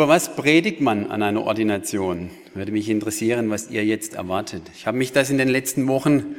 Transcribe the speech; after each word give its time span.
Über 0.00 0.08
was 0.08 0.34
predigt 0.34 0.80
man 0.80 1.10
an 1.10 1.22
einer 1.22 1.44
Ordination? 1.44 2.30
Würde 2.54 2.72
mich 2.72 2.88
interessieren, 2.88 3.50
was 3.50 3.68
ihr 3.68 3.84
jetzt 3.84 4.14
erwartet. 4.14 4.62
Ich 4.74 4.86
habe 4.86 4.96
mich 4.96 5.12
das 5.12 5.28
in 5.28 5.36
den 5.36 5.50
letzten 5.50 5.88
Wochen 5.88 6.36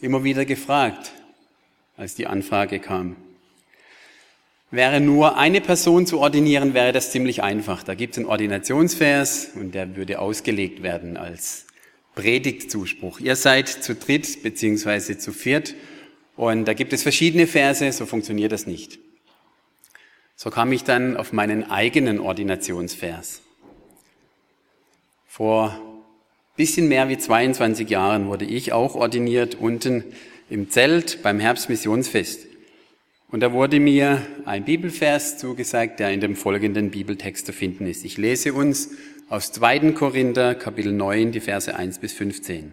immer 0.00 0.24
wieder 0.24 0.44
gefragt, 0.44 1.12
als 1.96 2.16
die 2.16 2.26
Anfrage 2.26 2.80
kam. 2.80 3.14
Wäre 4.72 5.00
nur 5.00 5.38
eine 5.38 5.60
Person 5.60 6.08
zu 6.08 6.18
ordinieren, 6.18 6.74
wäre 6.74 6.90
das 6.90 7.12
ziemlich 7.12 7.40
einfach. 7.40 7.84
Da 7.84 7.94
gibt 7.94 8.14
es 8.14 8.18
einen 8.18 8.26
Ordinationsvers 8.26 9.50
und 9.54 9.76
der 9.76 9.94
würde 9.94 10.18
ausgelegt 10.18 10.82
werden 10.82 11.16
als 11.16 11.66
Predigtzuspruch. 12.16 13.20
Ihr 13.20 13.36
seid 13.36 13.68
zu 13.68 13.94
dritt 13.94 14.42
beziehungsweise 14.42 15.18
zu 15.18 15.30
viert 15.30 15.76
und 16.34 16.66
da 16.66 16.72
gibt 16.72 16.92
es 16.92 17.04
verschiedene 17.04 17.46
Verse, 17.46 17.92
so 17.92 18.06
funktioniert 18.06 18.50
das 18.50 18.66
nicht. 18.66 18.98
So 20.36 20.50
kam 20.50 20.72
ich 20.72 20.84
dann 20.84 21.16
auf 21.16 21.32
meinen 21.32 21.70
eigenen 21.70 22.20
Ordinationsvers. 22.20 23.42
Vor 25.26 25.78
bisschen 26.56 26.88
mehr 26.88 27.08
wie 27.08 27.18
22 27.18 27.88
Jahren 27.88 28.26
wurde 28.28 28.44
ich 28.44 28.72
auch 28.72 28.94
ordiniert 28.94 29.56
unten 29.56 30.04
im 30.48 30.70
Zelt 30.70 31.22
beim 31.22 31.40
Herbstmissionsfest. 31.40 32.46
Und 33.30 33.40
da 33.40 33.52
wurde 33.52 33.80
mir 33.80 34.24
ein 34.44 34.64
Bibelvers 34.64 35.38
zugesagt, 35.38 35.98
der 35.98 36.12
in 36.12 36.20
dem 36.20 36.36
folgenden 36.36 36.90
Bibeltext 36.90 37.46
zu 37.46 37.52
finden 37.52 37.86
ist. 37.86 38.04
Ich 38.04 38.16
lese 38.16 38.52
uns 38.52 38.90
aus 39.28 39.50
2. 39.50 39.92
Korinther 39.92 40.54
Kapitel 40.54 40.92
9 40.92 41.32
die 41.32 41.40
Verse 41.40 41.74
1 41.74 41.98
bis 41.98 42.12
15. 42.12 42.72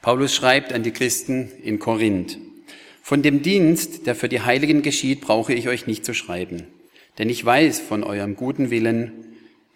Paulus 0.00 0.34
schreibt 0.34 0.72
an 0.72 0.84
die 0.84 0.92
Christen 0.92 1.50
in 1.62 1.80
Korinth. 1.80 2.38
Von 3.08 3.22
dem 3.22 3.40
Dienst, 3.40 4.06
der 4.06 4.14
für 4.14 4.28
die 4.28 4.42
Heiligen 4.42 4.82
geschieht, 4.82 5.22
brauche 5.22 5.54
ich 5.54 5.66
euch 5.66 5.86
nicht 5.86 6.04
zu 6.04 6.12
schreiben. 6.12 6.66
Denn 7.16 7.30
ich 7.30 7.42
weiß 7.42 7.80
von 7.80 8.04
eurem 8.04 8.36
guten 8.36 8.68
Willen, 8.68 9.12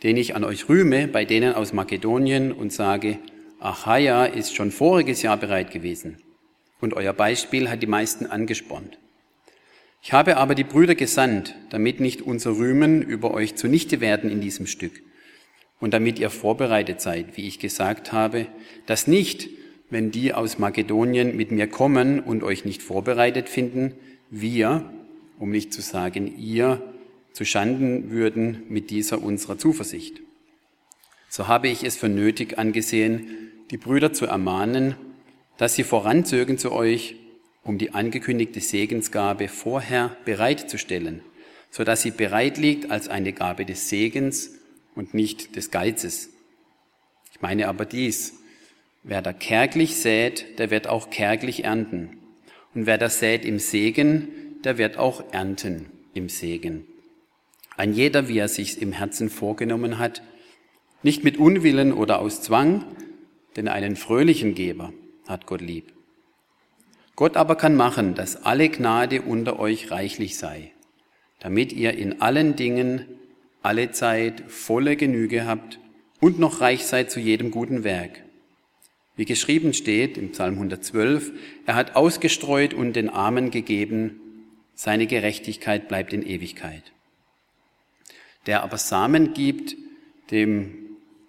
den 0.02 0.18
ich 0.18 0.36
an 0.36 0.44
euch 0.44 0.68
rühme, 0.68 1.08
bei 1.08 1.24
denen 1.24 1.54
aus 1.54 1.72
Makedonien 1.72 2.52
und 2.52 2.74
sage, 2.74 3.16
Achaia 3.58 4.26
ist 4.26 4.54
schon 4.54 4.70
voriges 4.70 5.22
Jahr 5.22 5.38
bereit 5.38 5.70
gewesen. 5.70 6.18
Und 6.78 6.92
euer 6.92 7.14
Beispiel 7.14 7.70
hat 7.70 7.82
die 7.82 7.86
meisten 7.86 8.26
angespornt. 8.26 8.98
Ich 10.02 10.12
habe 10.12 10.36
aber 10.36 10.54
die 10.54 10.64
Brüder 10.64 10.94
gesandt, 10.94 11.54
damit 11.70 12.00
nicht 12.00 12.20
unser 12.20 12.58
Rühmen 12.58 13.00
über 13.00 13.32
euch 13.32 13.54
zunichte 13.54 14.02
werden 14.02 14.30
in 14.30 14.42
diesem 14.42 14.66
Stück. 14.66 15.00
Und 15.80 15.94
damit 15.94 16.18
ihr 16.18 16.28
vorbereitet 16.28 17.00
seid, 17.00 17.38
wie 17.38 17.48
ich 17.48 17.58
gesagt 17.58 18.12
habe, 18.12 18.48
dass 18.84 19.06
nicht, 19.06 19.48
wenn 19.92 20.10
die 20.10 20.32
aus 20.32 20.58
Makedonien 20.58 21.36
mit 21.36 21.50
mir 21.50 21.66
kommen 21.66 22.20
und 22.20 22.42
euch 22.42 22.64
nicht 22.64 22.82
vorbereitet 22.82 23.50
finden, 23.50 23.92
wir, 24.30 24.90
um 25.38 25.50
nicht 25.50 25.70
zu 25.70 25.82
sagen 25.82 26.38
ihr, 26.38 26.80
zu 27.34 27.44
Schanden 27.44 28.10
würden 28.10 28.62
mit 28.70 28.88
dieser 28.88 29.22
unserer 29.22 29.58
Zuversicht. 29.58 30.22
So 31.28 31.46
habe 31.46 31.68
ich 31.68 31.84
es 31.84 31.98
für 31.98 32.08
nötig 32.08 32.58
angesehen, 32.58 33.50
die 33.70 33.76
Brüder 33.76 34.14
zu 34.14 34.24
ermahnen, 34.24 34.94
dass 35.58 35.74
sie 35.74 35.84
voranzögen 35.84 36.56
zu 36.56 36.72
euch, 36.72 37.16
um 37.62 37.76
die 37.76 37.92
angekündigte 37.92 38.60
Segensgabe 38.60 39.48
vorher 39.48 40.16
bereitzustellen, 40.24 41.20
so 41.70 41.84
dass 41.84 42.00
sie 42.00 42.12
bereit 42.12 42.56
liegt 42.56 42.90
als 42.90 43.08
eine 43.08 43.34
Gabe 43.34 43.66
des 43.66 43.90
Segens 43.90 44.52
und 44.94 45.12
nicht 45.12 45.54
des 45.54 45.70
Geizes. 45.70 46.30
Ich 47.30 47.42
meine 47.42 47.68
aber 47.68 47.84
dies, 47.84 48.41
Wer 49.04 49.20
da 49.20 49.32
kärglich 49.32 49.96
sät, 49.96 50.58
der 50.58 50.70
wird 50.70 50.86
auch 50.86 51.10
kärglich 51.10 51.64
ernten. 51.64 52.18
Und 52.74 52.86
wer 52.86 52.98
da 52.98 53.08
sät 53.08 53.44
im 53.44 53.58
Segen, 53.58 54.28
der 54.64 54.78
wird 54.78 54.96
auch 54.96 55.32
ernten 55.32 55.86
im 56.14 56.28
Segen. 56.28 56.86
Ein 57.76 57.94
jeder, 57.94 58.28
wie 58.28 58.38
er 58.38 58.48
sich's 58.48 58.76
im 58.76 58.92
Herzen 58.92 59.28
vorgenommen 59.28 59.98
hat, 59.98 60.22
nicht 61.02 61.24
mit 61.24 61.36
Unwillen 61.36 61.92
oder 61.92 62.20
aus 62.20 62.42
Zwang, 62.42 62.84
denn 63.56 63.66
einen 63.66 63.96
fröhlichen 63.96 64.54
Geber 64.54 64.92
hat 65.26 65.46
Gott 65.46 65.60
lieb. 65.60 65.92
Gott 67.16 67.36
aber 67.36 67.56
kann 67.56 67.74
machen, 67.74 68.14
dass 68.14 68.44
alle 68.44 68.68
Gnade 68.68 69.22
unter 69.22 69.58
euch 69.58 69.90
reichlich 69.90 70.38
sei, 70.38 70.70
damit 71.40 71.72
ihr 71.72 71.94
in 71.94 72.22
allen 72.22 72.54
Dingen 72.56 73.06
alle 73.62 73.90
Zeit 73.90 74.44
volle 74.48 74.96
Genüge 74.96 75.44
habt 75.44 75.80
und 76.20 76.38
noch 76.38 76.60
reich 76.60 76.84
seid 76.84 77.10
zu 77.10 77.18
jedem 77.18 77.50
guten 77.50 77.84
Werk. 77.84 78.22
Wie 79.16 79.24
geschrieben 79.26 79.74
steht 79.74 80.16
im 80.16 80.30
Psalm 80.30 80.54
112, 80.54 81.32
er 81.66 81.74
hat 81.74 81.96
ausgestreut 81.96 82.72
und 82.72 82.94
den 82.94 83.10
Armen 83.10 83.50
gegeben, 83.50 84.20
seine 84.74 85.06
Gerechtigkeit 85.06 85.88
bleibt 85.88 86.12
in 86.12 86.26
Ewigkeit. 86.26 86.92
Der 88.46 88.62
aber 88.62 88.78
Samen 88.78 89.34
gibt, 89.34 89.76
dem 90.30 90.74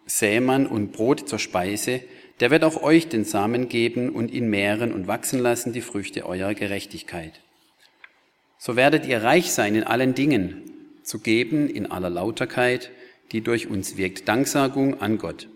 Sämann 0.05 0.65
und 0.65 0.93
Brot 0.93 1.27
zur 1.27 1.39
Speise, 1.39 2.01
der 2.39 2.51
wird 2.51 2.63
auch 2.63 2.81
euch 2.81 3.09
den 3.09 3.25
Samen 3.25 3.69
geben 3.69 4.09
und 4.09 4.31
ihn 4.31 4.49
mehren 4.49 4.91
und 4.91 5.07
wachsen 5.07 5.39
lassen 5.39 5.73
die 5.73 5.81
Früchte 5.81 6.25
eurer 6.25 6.53
Gerechtigkeit. 6.53 7.41
So 8.57 8.75
werdet 8.75 9.05
ihr 9.05 9.23
reich 9.23 9.51
sein 9.51 9.75
in 9.75 9.83
allen 9.83 10.15
Dingen, 10.15 10.63
zu 11.03 11.19
geben 11.19 11.69
in 11.69 11.91
aller 11.91 12.09
Lauterkeit, 12.09 12.91
die 13.33 13.41
durch 13.41 13.67
uns 13.67 13.97
wirkt, 13.97 14.27
Danksagung 14.27 15.01
an 15.01 15.17
Gott. 15.17 15.47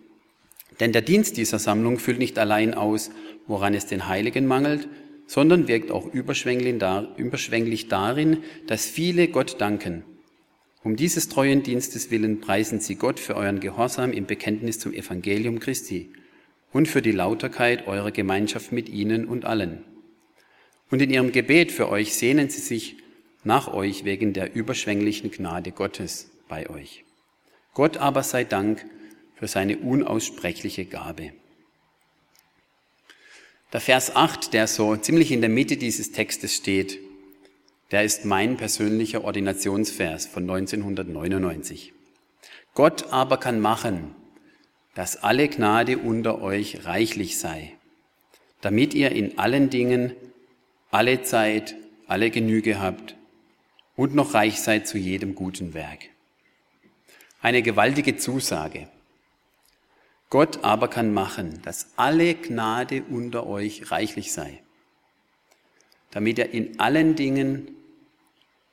Denn 0.80 0.92
der 0.92 1.02
Dienst 1.02 1.38
dieser 1.38 1.60
Sammlung 1.60 2.00
füllt 2.00 2.20
nicht 2.20 2.38
allein 2.38 2.74
aus, 2.74 3.12
woran 3.48 3.74
es 3.74 3.86
den 3.86 4.08
Heiligen 4.08 4.46
mangelt, 4.46 4.88
sondern 5.26 5.68
wirkt 5.68 5.92
auch 5.92 6.14
überschwänglich 6.14 7.88
darin, 7.88 8.38
dass 8.68 8.86
viele 8.86 9.28
Gott 9.28 9.60
danken. 9.60 10.04
Um 10.84 10.96
dieses 10.96 11.28
treuen 11.28 11.64
Dienstes 11.64 12.12
willen 12.12 12.40
preisen 12.40 12.80
sie 12.80 12.96
Gott 12.96 13.20
für 13.20 13.36
euren 13.36 13.60
Gehorsam 13.60 14.14
im 14.14 14.26
Bekenntnis 14.26 14.80
zum 14.80 14.94
Evangelium 14.94 15.60
Christi 15.60 16.12
und 16.72 16.88
für 16.88 17.02
die 17.02 17.12
Lauterkeit 17.12 17.88
eurer 17.88 18.12
Gemeinschaft 18.12 18.72
mit 18.72 18.88
ihnen 18.88 19.26
und 19.28 19.46
allen. 19.46 19.84
Und 20.90 21.02
in 21.02 21.10
ihrem 21.10 21.32
Gebet 21.34 21.72
für 21.72 21.90
euch 21.90 22.14
sehnen 22.14 22.50
sie 22.50 22.62
sich 22.62 22.98
nach 23.44 23.74
euch 23.74 24.06
wegen 24.06 24.32
der 24.34 24.56
überschwänglichen 24.56 25.32
Gnade 25.32 25.72
Gottes 25.72 26.32
bei 26.48 26.70
euch. 26.70 27.04
Gott 27.74 27.98
aber 27.98 28.24
sei 28.24 28.44
Dank, 28.44 28.86
für 29.38 29.48
seine 29.48 29.78
unaussprechliche 29.78 30.86
Gabe. 30.86 31.32
Der 33.74 33.82
Vers 33.82 34.16
8, 34.16 34.54
der 34.54 34.68
so 34.68 34.96
ziemlich 34.96 35.32
in 35.32 35.42
der 35.42 35.50
Mitte 35.50 35.78
dieses 35.78 36.12
Textes 36.12 36.56
steht, 36.56 37.00
der 37.92 38.04
ist 38.04 38.26
mein 38.26 38.58
persönlicher 38.58 39.24
Ordinationsvers 39.24 40.26
von 40.26 40.44
1999. 40.44 41.94
Gott 42.74 43.12
aber 43.12 43.38
kann 43.38 43.60
machen, 43.60 44.16
dass 44.96 45.18
alle 45.24 45.48
Gnade 45.48 45.98
unter 45.98 46.42
euch 46.42 46.86
reichlich 46.86 47.38
sei, 47.38 47.74
damit 48.62 48.94
ihr 48.94 49.12
in 49.12 49.38
allen 49.38 49.70
Dingen 49.70 50.14
alle 50.90 51.22
Zeit, 51.22 51.76
alle 52.08 52.32
Genüge 52.32 52.80
habt 52.80 53.16
und 53.96 54.16
noch 54.16 54.34
reich 54.34 54.60
seid 54.60 54.88
zu 54.88 54.98
jedem 54.98 55.36
guten 55.36 55.74
Werk. 55.74 56.00
Eine 57.42 57.62
gewaltige 57.62 58.18
Zusage. 58.18 58.88
Gott 60.30 60.64
aber 60.64 60.90
kann 60.90 61.14
machen, 61.14 61.62
dass 61.64 61.92
alle 61.96 62.36
Gnade 62.36 63.04
unter 63.10 63.48
euch 63.48 63.92
reichlich 63.92 64.34
sei, 64.34 64.62
damit 66.12 66.38
ihr 66.38 66.52
in 66.52 66.80
allen 66.80 67.16
Dingen 67.16 67.70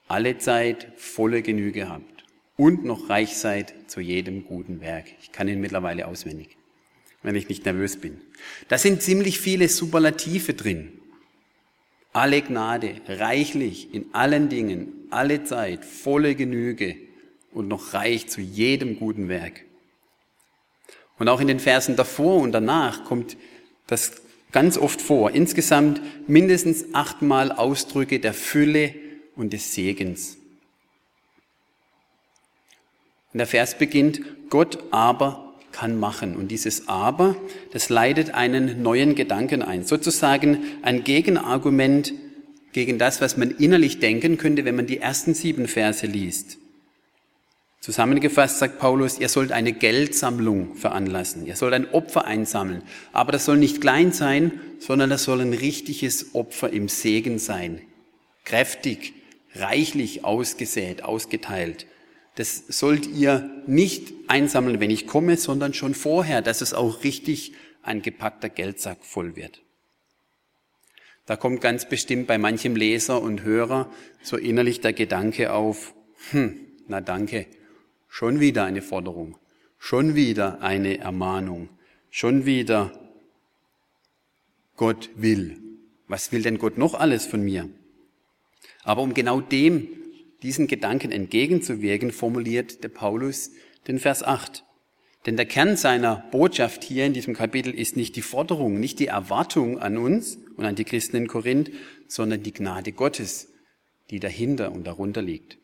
alle 0.09 0.39
Zeit 0.39 0.93
volle 0.97 1.43
Genüge 1.43 1.89
habt 1.89 2.25
und 2.57 2.85
noch 2.85 3.09
reich 3.09 3.37
seid 3.37 3.73
zu 3.87 4.01
jedem 4.01 4.45
guten 4.45 4.81
Werk. 4.81 5.07
Ich 5.21 5.31
kann 5.31 5.47
ihn 5.47 5.61
mittlerweile 5.61 6.09
auswendig, 6.09 6.57
wenn 7.23 7.37
ich 7.37 7.49
nicht 7.49 7.65
nervös 7.65 8.01
bin. 8.01 8.21
Da 8.69 8.77
sind 8.77 9.01
ziemlich 9.01 9.39
viele 9.39 9.69
Superlative 9.69 10.55
drin. 10.55 11.01
Alle 12.13 12.43
Gnade, 12.43 13.01
reichlich 13.07 13.95
in 13.95 14.13
allen 14.13 14.49
Dingen, 14.49 15.07
alle 15.11 15.45
Zeit, 15.45 15.85
volle 15.85 16.35
Genüge 16.35 16.97
und 17.53 17.69
noch 17.69 17.95
reich 17.95 18.29
zu 18.29 18.41
jedem 18.41 18.99
guten 18.99 19.29
Werk. 19.29 19.65
Und 21.19 21.29
auch 21.29 21.41
in 21.41 21.49
den 21.49 21.61
Versen 21.61 21.97
davor 21.97 22.41
und 22.41 22.53
danach 22.53 23.05
kommt 23.05 23.37
das 23.87 24.13
ganz 24.53 24.79
oft 24.79 25.01
vor. 25.01 25.31
Insgesamt 25.33 26.01
mindestens 26.27 26.87
achtmal 26.93 27.53
Ausdrücke 27.53 28.21
der 28.21 28.35
Fülle 28.35 28.95
und 29.37 29.53
des 29.53 29.75
Segens. 29.75 30.37
Und 33.33 33.39
der 33.39 33.47
Vers 33.47 33.77
beginnt, 33.77 34.21
Gott 34.49 34.79
aber 34.93 35.55
kann 35.73 35.99
machen. 35.99 36.37
Und 36.37 36.49
dieses 36.49 36.89
aber, 36.89 37.37
das 37.73 37.89
leitet 37.89 38.33
einen 38.33 38.83
neuen 38.83 39.17
Gedanken 39.17 39.63
ein. 39.63 39.85
Sozusagen 39.85 40.59
ein 40.83 41.03
Gegenargument 41.03 42.15
gegen 42.73 42.99
das, 42.99 43.21
was 43.21 43.37
man 43.37 43.51
innerlich 43.51 43.99
denken 43.99 44.39
könnte, 44.39 44.65
wenn 44.65 44.77
man 44.77 44.87
die 44.87 44.99
ersten 44.99 45.35
sieben 45.35 45.67
Verse 45.67 46.07
liest. 46.07 46.59
Zusammengefasst 47.85 48.61
sagt 48.61 48.79
Paulus, 48.79 49.19
ihr 49.19 49.29
sollt 49.29 49.53
eine 49.53 49.75
Geldsammlung 49.75 50.75
veranlassen, 50.75 51.45
ihr 51.45 51.55
sollt 51.55 51.75
ein 51.75 51.93
Opfer 51.93 52.25
einsammeln, 52.25 52.83
aber 53.13 53.31
das 53.31 53.45
soll 53.45 53.59
nicht 53.59 53.83
klein 53.83 54.11
sein, 54.11 54.59
sondern 54.79 55.11
das 55.11 55.25
soll 55.25 55.43
ein 55.43 55.53
richtiges 55.53 56.35
Opfer 56.35 56.71
im 56.71 56.89
Segen 56.89 57.39
sein, 57.39 57.83
kräftig, 58.47 59.13
reichlich 59.55 60.25
ausgesät, 60.25 61.05
ausgeteilt. 61.05 61.87
Das 62.37 62.65
sollt 62.69 63.07
ihr 63.07 63.51
nicht 63.67 64.15
einsammeln, 64.29 64.81
wenn 64.81 64.91
ich 64.91 65.07
komme, 65.07 65.37
sondern 65.37 65.75
schon 65.75 65.95
vorher, 65.95 66.41
dass 66.41 66.63
es 66.63 66.73
auch 66.73 67.05
richtig 67.05 67.53
ein 67.83 68.01
gepackter 68.01 68.49
Geldsack 68.49 69.05
voll 69.05 69.37
wird. 69.37 69.61
Da 71.27 71.37
kommt 71.37 71.61
ganz 71.61 71.87
bestimmt 71.87 72.29
bei 72.29 72.39
manchem 72.39 72.77
Leser 72.77 73.21
und 73.21 73.43
Hörer 73.43 73.93
so 74.23 74.39
innerlich 74.39 74.81
der 74.81 74.95
Gedanke 74.95 75.53
auf, 75.53 75.93
hm, 76.31 76.59
na 76.89 77.03
danke, 77.03 77.45
Schon 78.17 78.39
wieder 78.39 78.63
eine 78.65 78.81
Forderung, 78.81 79.39
schon 79.77 80.15
wieder 80.15 80.63
eine 80.63 80.99
Ermahnung, 80.99 81.69
schon 82.11 82.47
wieder 82.47 82.93
Gott 84.77 85.11
will. 85.17 85.61
Was 86.07 86.31
will 86.31 86.43
denn 86.43 86.59
Gott 86.59 86.79
noch 86.79 86.95
alles 86.95 87.27
von 87.27 87.43
mir? 87.43 87.69
Aber 88.85 89.03
um 89.03 89.15
genau 89.15 89.41
dem, 89.41 89.89
diesen 90.45 90.69
Gedanken 90.69 91.11
entgegenzuwirken, 91.11 92.13
formuliert 92.13 92.85
der 92.85 92.89
Paulus 92.89 93.51
den 93.89 93.99
Vers 93.99 94.23
8. 94.23 94.65
Denn 95.27 95.37
der 95.37 95.47
Kern 95.47 95.77
seiner 95.77 96.25
Botschaft 96.31 96.85
hier 96.85 97.07
in 97.07 97.15
diesem 97.15 97.35
Kapitel 97.35 97.75
ist 97.75 97.97
nicht 97.97 98.15
die 98.15 98.23
Forderung, 98.23 98.79
nicht 98.79 99.01
die 99.01 99.09
Erwartung 99.09 99.81
an 99.81 99.99
uns 99.99 100.39
und 100.57 100.65
an 100.65 100.77
die 100.77 100.85
Christen 100.85 101.17
in 101.17 101.27
Korinth, 101.27 101.73
sondern 102.07 102.45
die 102.45 102.53
Gnade 102.53 102.93
Gottes, 102.93 103.49
die 104.11 104.21
dahinter 104.21 104.71
und 104.71 104.87
darunter 104.87 105.21
liegt. 105.21 105.59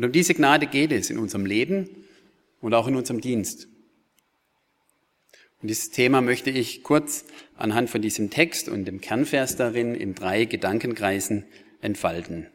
Und 0.00 0.06
um 0.06 0.12
diese 0.12 0.32
Gnade 0.32 0.66
geht 0.66 0.92
es 0.92 1.10
in 1.10 1.18
unserem 1.18 1.44
Leben 1.44 2.06
und 2.62 2.72
auch 2.72 2.88
in 2.88 2.96
unserem 2.96 3.20
Dienst. 3.20 3.68
Und 5.60 5.68
dieses 5.68 5.90
Thema 5.90 6.22
möchte 6.22 6.48
ich 6.48 6.82
kurz 6.82 7.26
anhand 7.54 7.90
von 7.90 8.00
diesem 8.00 8.30
Text 8.30 8.70
und 8.70 8.86
dem 8.86 9.02
Kernvers 9.02 9.56
darin 9.56 9.94
in 9.94 10.14
drei 10.14 10.46
Gedankenkreisen 10.46 11.44
entfalten. 11.82 12.46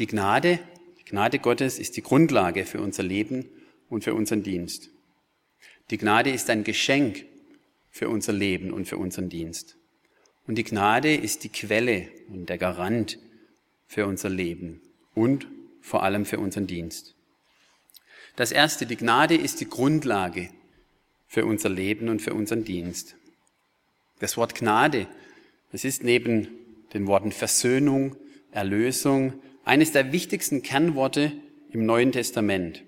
Die 0.00 0.08
Gnade, 0.08 0.58
die 0.98 1.04
Gnade 1.04 1.38
Gottes 1.38 1.78
ist 1.78 1.96
die 1.96 2.02
Grundlage 2.02 2.64
für 2.64 2.80
unser 2.80 3.04
Leben 3.04 3.44
und 3.88 4.02
für 4.02 4.14
unseren 4.14 4.42
Dienst. 4.42 4.90
Die 5.90 5.96
Gnade 5.96 6.30
ist 6.30 6.50
ein 6.50 6.64
Geschenk 6.64 7.24
für 7.92 8.08
unser 8.08 8.32
Leben 8.32 8.72
und 8.72 8.86
für 8.86 8.98
unseren 8.98 9.28
Dienst. 9.28 9.76
Und 10.44 10.56
die 10.56 10.64
Gnade 10.64 11.14
ist 11.14 11.44
die 11.44 11.50
Quelle 11.50 12.08
und 12.26 12.48
der 12.48 12.58
Garant 12.58 13.20
für 13.86 14.08
unser 14.08 14.28
Leben 14.28 14.80
und 15.14 15.46
vor 15.80 16.02
allem 16.02 16.24
für 16.26 16.38
unseren 16.38 16.66
Dienst. 16.66 17.14
Das 18.36 18.52
erste, 18.52 18.86
die 18.86 18.96
Gnade 18.96 19.34
ist 19.36 19.60
die 19.60 19.68
Grundlage 19.68 20.50
für 21.26 21.44
unser 21.44 21.68
Leben 21.68 22.08
und 22.08 22.22
für 22.22 22.34
unseren 22.34 22.64
Dienst. 22.64 23.16
Das 24.18 24.36
Wort 24.36 24.54
Gnade, 24.54 25.06
das 25.72 25.84
ist 25.84 26.02
neben 26.04 26.48
den 26.92 27.06
Worten 27.06 27.32
Versöhnung, 27.32 28.16
Erlösung 28.50 29.34
eines 29.64 29.92
der 29.92 30.12
wichtigsten 30.12 30.62
Kernworte 30.62 31.32
im 31.70 31.86
Neuen 31.86 32.12
Testament. 32.12 32.82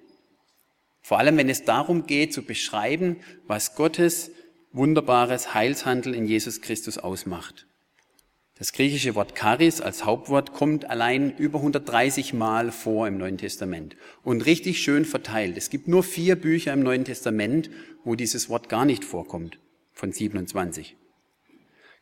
Vor 1.03 1.19
allem, 1.19 1.37
wenn 1.37 1.49
es 1.49 1.65
darum 1.65 2.07
geht, 2.07 2.33
zu 2.33 2.43
beschreiben, 2.43 3.17
was 3.47 3.75
Gottes 3.75 4.31
wunderbares 4.73 5.55
Heilshandel 5.55 6.15
in 6.15 6.27
Jesus 6.27 6.61
Christus 6.61 6.99
ausmacht. 6.99 7.67
Das 8.63 8.73
griechische 8.73 9.17
Wort 9.17 9.37
Charis 9.37 9.81
als 9.81 10.05
Hauptwort 10.05 10.53
kommt 10.53 10.89
allein 10.89 11.37
über 11.37 11.59
130 11.59 12.33
Mal 12.33 12.71
vor 12.71 13.09
im 13.09 13.19
Neuen 13.19 13.37
Testament 13.37 13.97
und 14.23 14.47
richtig 14.47 14.81
schön 14.81 15.05
verteilt. 15.05 15.57
Es 15.57 15.69
gibt 15.69 15.89
nur 15.89 16.05
vier 16.05 16.37
Bücher 16.37 16.73
im 16.73 16.85
Neuen 16.85 17.05
Testament, 17.05 17.71
wo 18.05 18.15
dieses 18.15 18.49
Wort 18.51 18.69
gar 18.69 18.85
nicht 18.85 19.05
vorkommt, 19.05 19.59
von 19.93 20.13
27. 20.13 20.95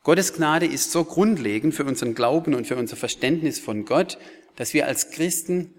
Gottes 0.03 0.35
Gnade 0.35 0.67
ist 0.67 0.93
so 0.93 1.05
grundlegend 1.05 1.75
für 1.75 1.85
unseren 1.85 2.15
Glauben 2.15 2.53
und 2.53 2.67
für 2.67 2.77
unser 2.77 2.97
Verständnis 2.97 3.59
von 3.59 3.87
Gott, 3.87 4.19
dass 4.57 4.75
wir 4.75 4.87
als 4.87 5.13
Christen 5.13 5.73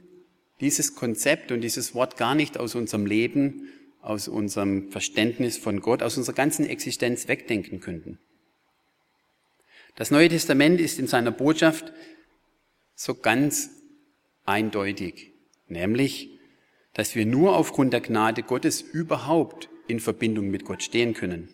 dieses 0.62 0.96
Konzept 0.96 1.52
und 1.52 1.62
dieses 1.62 1.94
Wort 1.94 2.18
gar 2.18 2.34
nicht 2.34 2.58
aus 2.58 2.74
unserem 2.74 3.06
Leben, 3.06 3.68
aus 4.02 4.28
unserem 4.28 4.90
Verständnis 4.90 5.60
von 5.60 5.80
Gott, 5.80 6.02
aus 6.02 6.18
unserer 6.18 6.34
ganzen 6.34 6.66
Existenz 6.66 7.28
wegdenken 7.28 7.82
könnten. 7.82 8.18
Das 9.96 10.12
Neue 10.12 10.30
Testament 10.30 10.80
ist 10.80 11.00
in 11.00 11.08
seiner 11.08 11.32
Botschaft 11.32 11.92
so 12.96 13.16
ganz 13.16 13.70
eindeutig, 14.46 15.32
nämlich, 15.68 16.30
dass 16.94 17.16
wir 17.16 17.26
nur 17.26 17.56
aufgrund 17.56 17.94
der 17.94 18.02
Gnade 18.02 18.44
Gottes 18.44 18.82
überhaupt 18.82 19.70
in 19.88 20.00
Verbindung 20.00 20.50
mit 20.50 20.66
Gott 20.66 20.84
stehen 20.84 21.14
können. 21.14 21.50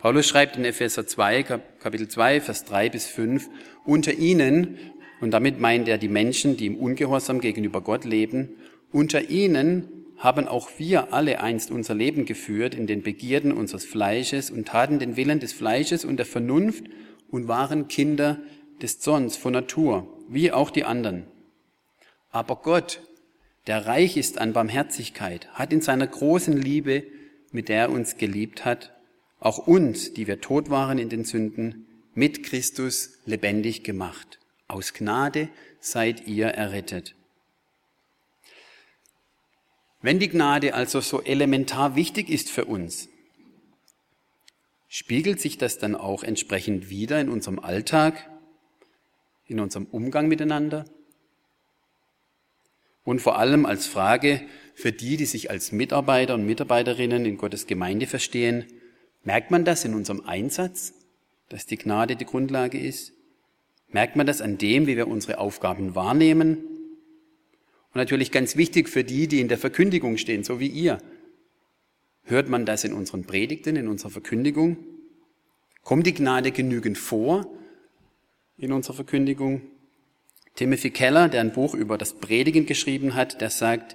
Paulus 0.00 0.26
schreibt 0.26 0.56
in 0.56 0.64
Epheser 0.64 1.06
2, 1.06 1.42
Kapitel 1.44 2.08
2, 2.08 2.40
Vers 2.40 2.64
3 2.64 2.90
bis 2.90 3.06
5, 3.06 3.48
unter 3.86 4.12
ihnen, 4.12 4.78
und 5.20 5.30
damit 5.30 5.60
meint 5.60 5.88
er 5.88 5.96
die 5.96 6.08
Menschen, 6.08 6.56
die 6.56 6.66
im 6.66 6.76
Ungehorsam 6.76 7.40
gegenüber 7.40 7.80
Gott 7.80 8.04
leben, 8.04 8.56
unter 8.92 9.30
ihnen 9.30 9.93
haben 10.16 10.48
auch 10.48 10.70
wir 10.78 11.12
alle 11.12 11.40
einst 11.40 11.70
unser 11.70 11.94
Leben 11.94 12.24
geführt 12.24 12.74
in 12.74 12.86
den 12.86 13.02
Begierden 13.02 13.52
unseres 13.52 13.84
Fleisches 13.84 14.50
und 14.50 14.68
taten 14.68 14.98
den 14.98 15.16
Willen 15.16 15.40
des 15.40 15.52
Fleisches 15.52 16.04
und 16.04 16.16
der 16.16 16.26
Vernunft 16.26 16.84
und 17.30 17.48
waren 17.48 17.88
Kinder 17.88 18.40
des 18.80 19.00
Zorns 19.00 19.36
von 19.36 19.52
Natur, 19.52 20.06
wie 20.28 20.52
auch 20.52 20.70
die 20.70 20.84
anderen. 20.84 21.24
Aber 22.30 22.56
Gott, 22.56 23.00
der 23.66 23.86
reich 23.86 24.16
ist 24.16 24.38
an 24.38 24.52
Barmherzigkeit, 24.52 25.48
hat 25.52 25.72
in 25.72 25.80
seiner 25.80 26.06
großen 26.06 26.56
Liebe, 26.56 27.04
mit 27.52 27.68
der 27.68 27.82
er 27.82 27.90
uns 27.90 28.16
geliebt 28.16 28.64
hat, 28.64 28.92
auch 29.40 29.58
uns, 29.58 30.14
die 30.14 30.26
wir 30.26 30.40
tot 30.40 30.70
waren 30.70 30.98
in 30.98 31.08
den 31.08 31.24
Sünden, 31.24 31.86
mit 32.14 32.42
Christus 32.44 33.18
lebendig 33.26 33.84
gemacht. 33.84 34.38
Aus 34.68 34.94
Gnade 34.94 35.48
seid 35.80 36.26
ihr 36.26 36.46
errettet. 36.46 37.14
Wenn 40.04 40.18
die 40.18 40.28
Gnade 40.28 40.74
also 40.74 41.00
so 41.00 41.22
elementar 41.22 41.96
wichtig 41.96 42.28
ist 42.28 42.50
für 42.50 42.66
uns, 42.66 43.08
Spiegelt 44.96 45.40
sich 45.40 45.58
das 45.58 45.78
dann 45.78 45.96
auch 45.96 46.22
entsprechend 46.22 46.88
wieder 46.88 47.20
in 47.20 47.28
unserem 47.28 47.58
Alltag, 47.58 48.30
in 49.48 49.58
unserem 49.58 49.86
Umgang 49.86 50.28
miteinander? 50.28 50.84
Und 53.02 53.20
vor 53.20 53.36
allem 53.36 53.66
als 53.66 53.86
Frage 53.86 54.42
für 54.76 54.92
die, 54.92 55.16
die 55.16 55.24
sich 55.24 55.50
als 55.50 55.72
Mitarbeiter 55.72 56.34
und 56.34 56.46
Mitarbeiterinnen 56.46 57.26
in 57.26 57.38
Gottes 57.38 57.66
Gemeinde 57.66 58.06
verstehen, 58.06 58.66
merkt 59.24 59.50
man 59.50 59.64
das 59.64 59.84
in 59.84 59.94
unserem 59.94 60.20
Einsatz, 60.20 60.94
dass 61.48 61.66
die 61.66 61.76
Gnade 61.76 62.14
die 62.14 62.24
Grundlage 62.24 62.78
ist? 62.78 63.14
Merkt 63.88 64.14
man 64.14 64.28
das 64.28 64.40
an 64.40 64.58
dem, 64.58 64.86
wie 64.86 64.96
wir 64.96 65.08
unsere 65.08 65.38
Aufgaben 65.38 65.96
wahrnehmen? 65.96 66.73
Und 67.94 68.00
natürlich 68.00 68.32
ganz 68.32 68.56
wichtig 68.56 68.88
für 68.88 69.04
die, 69.04 69.28
die 69.28 69.40
in 69.40 69.46
der 69.46 69.56
Verkündigung 69.56 70.16
stehen, 70.16 70.42
so 70.42 70.58
wie 70.58 70.66
ihr. 70.66 70.98
Hört 72.24 72.48
man 72.48 72.66
das 72.66 72.82
in 72.82 72.92
unseren 72.92 73.24
Predigten, 73.24 73.76
in 73.76 73.86
unserer 73.86 74.10
Verkündigung? 74.10 74.78
Kommt 75.84 76.04
die 76.04 76.14
Gnade 76.14 76.50
genügend 76.50 76.98
vor 76.98 77.46
in 78.58 78.72
unserer 78.72 78.94
Verkündigung? 78.94 79.62
Timothy 80.56 80.90
Keller, 80.90 81.28
der 81.28 81.40
ein 81.40 81.52
Buch 81.52 81.72
über 81.72 81.96
das 81.96 82.14
Predigen 82.14 82.66
geschrieben 82.66 83.14
hat, 83.14 83.40
der 83.40 83.50
sagt 83.50 83.94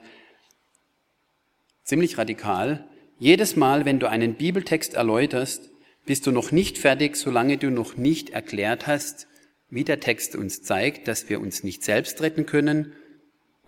ziemlich 1.83 2.17
radikal, 2.17 2.87
jedes 3.17 3.57
Mal, 3.57 3.83
wenn 3.83 3.99
du 3.99 4.09
einen 4.09 4.35
Bibeltext 4.35 4.93
erläuterst, 4.93 5.71
bist 6.05 6.25
du 6.25 6.31
noch 6.31 6.53
nicht 6.53 6.77
fertig, 6.77 7.17
solange 7.17 7.57
du 7.57 7.69
noch 7.69 7.97
nicht 7.97 8.29
erklärt 8.29 8.87
hast, 8.87 9.27
wie 9.69 9.83
der 9.83 9.99
Text 9.99 10.37
uns 10.37 10.63
zeigt, 10.63 11.09
dass 11.09 11.27
wir 11.27 11.41
uns 11.41 11.65
nicht 11.65 11.83
selbst 11.83 12.21
retten 12.21 12.45
können 12.45 12.93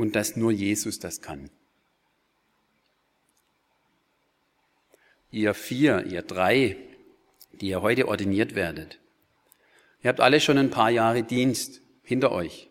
und 0.01 0.15
dass 0.15 0.35
nur 0.35 0.51
Jesus 0.51 0.97
das 0.97 1.21
kann. 1.21 1.51
ihr 5.31 5.53
vier, 5.53 6.05
ihr 6.07 6.23
drei, 6.23 6.75
die 7.53 7.67
ihr 7.67 7.83
heute 7.83 8.07
ordiniert 8.07 8.55
werdet. 8.55 8.99
Ihr 10.03 10.09
habt 10.09 10.19
alle 10.19 10.41
schon 10.41 10.57
ein 10.57 10.71
paar 10.71 10.89
Jahre 10.89 11.21
Dienst 11.21 11.81
hinter 12.03 12.31
euch. 12.31 12.67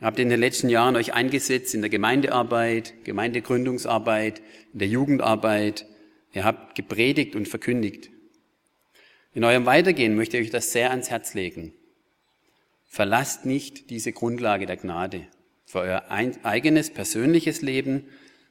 Ihr 0.00 0.06
habt 0.06 0.18
in 0.18 0.28
den 0.28 0.40
letzten 0.40 0.68
Jahren 0.68 0.96
euch 0.96 1.14
eingesetzt 1.14 1.72
in 1.72 1.82
der 1.82 1.88
Gemeindearbeit, 1.88 3.04
Gemeindegründungsarbeit, 3.04 4.42
in 4.72 4.80
der 4.80 4.88
Jugendarbeit. 4.88 5.86
Ihr 6.32 6.44
habt 6.44 6.74
gepredigt 6.74 7.36
und 7.36 7.46
verkündigt. 7.46 8.10
In 9.34 9.44
eurem 9.44 9.66
Weitergehen 9.66 10.16
möchte 10.16 10.36
ich 10.36 10.46
euch 10.46 10.50
das 10.50 10.72
sehr 10.72 10.90
ans 10.90 11.10
Herz 11.10 11.34
legen. 11.34 11.72
Verlasst 12.88 13.46
nicht 13.46 13.90
diese 13.90 14.12
Grundlage 14.12 14.66
der 14.66 14.76
Gnade 14.76 15.28
für 15.64 15.80
euer 15.80 16.04
eigenes 16.10 16.90
persönliches 16.90 17.62
Leben, 17.62 18.04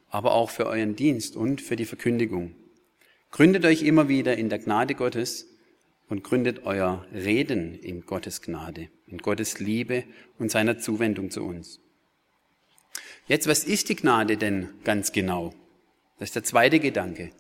aber 0.10 0.34
auch 0.34 0.50
für 0.50 0.68
euren 0.68 0.96
Dienst 0.96 1.36
und 1.36 1.62
für 1.62 1.76
die 1.76 1.86
Verkündigung. 1.86 2.56
Gründet 3.32 3.66
euch 3.66 3.82
immer 3.82 4.10
wieder 4.10 4.38
in 4.38 4.50
der 4.50 4.60
Gnade 4.60 4.94
Gottes 4.94 5.48
und 6.08 6.24
gründet 6.24 6.66
euer 6.66 7.06
Reden 7.14 7.74
in 7.80 8.06
Gottes 8.06 8.42
Gnade, 8.42 8.90
in 9.08 9.18
Gottes 9.18 9.60
Liebe 9.60 10.04
und 10.38 10.52
seiner 10.52 10.78
Zuwendung 10.78 11.32
zu 11.32 11.44
uns. 11.44 11.80
Jetzt, 13.28 13.48
was 13.48 13.64
ist 13.64 13.90
die 13.90 13.96
Gnade 13.96 14.38
denn 14.38 14.70
ganz 14.84 15.12
genau? 15.12 15.54
Das 16.20 16.30
ist 16.30 16.36
der 16.36 16.44
zweite 16.44 16.80
Gedanke. 16.80 17.32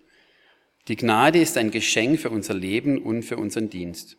Die 0.88 0.96
Gnade 0.96 1.40
ist 1.40 1.58
ein 1.58 1.72
Geschenk 1.72 2.20
für 2.20 2.30
unser 2.30 2.54
Leben 2.54 3.02
und 3.02 3.24
für 3.24 3.38
unseren 3.38 3.70
Dienst. 3.70 4.18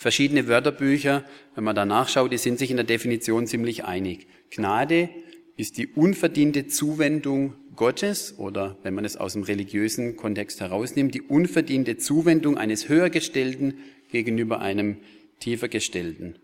Verschiedene 0.00 0.46
Wörterbücher, 0.46 1.24
wenn 1.56 1.64
man 1.64 1.74
da 1.74 1.84
nachschaut, 1.84 2.30
die 2.30 2.38
sind 2.38 2.60
sich 2.60 2.70
in 2.70 2.76
der 2.76 2.86
Definition 2.86 3.48
ziemlich 3.48 3.84
einig. 3.84 4.28
Gnade 4.48 5.08
ist 5.56 5.76
die 5.76 5.88
unverdiente 5.88 6.68
Zuwendung 6.68 7.54
Gottes 7.74 8.38
oder 8.38 8.76
wenn 8.84 8.94
man 8.94 9.04
es 9.04 9.16
aus 9.16 9.32
dem 9.32 9.42
religiösen 9.42 10.16
Kontext 10.16 10.60
herausnimmt, 10.60 11.16
die 11.16 11.22
unverdiente 11.22 11.96
Zuwendung 11.96 12.56
eines 12.56 12.88
Höhergestellten 12.88 13.78
gegenüber 14.12 14.60
einem 14.60 14.98
Tiefergestellten. 15.40 16.36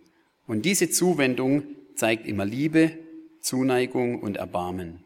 Und 0.49 0.65
diese 0.65 0.91
Zuwendung 0.91 1.63
zeigt 1.95 2.27
immer 2.27 2.45
Liebe, 2.45 2.91
Zuneigung 3.41 4.21
und 4.21 4.37
Erbarmen. 4.37 5.05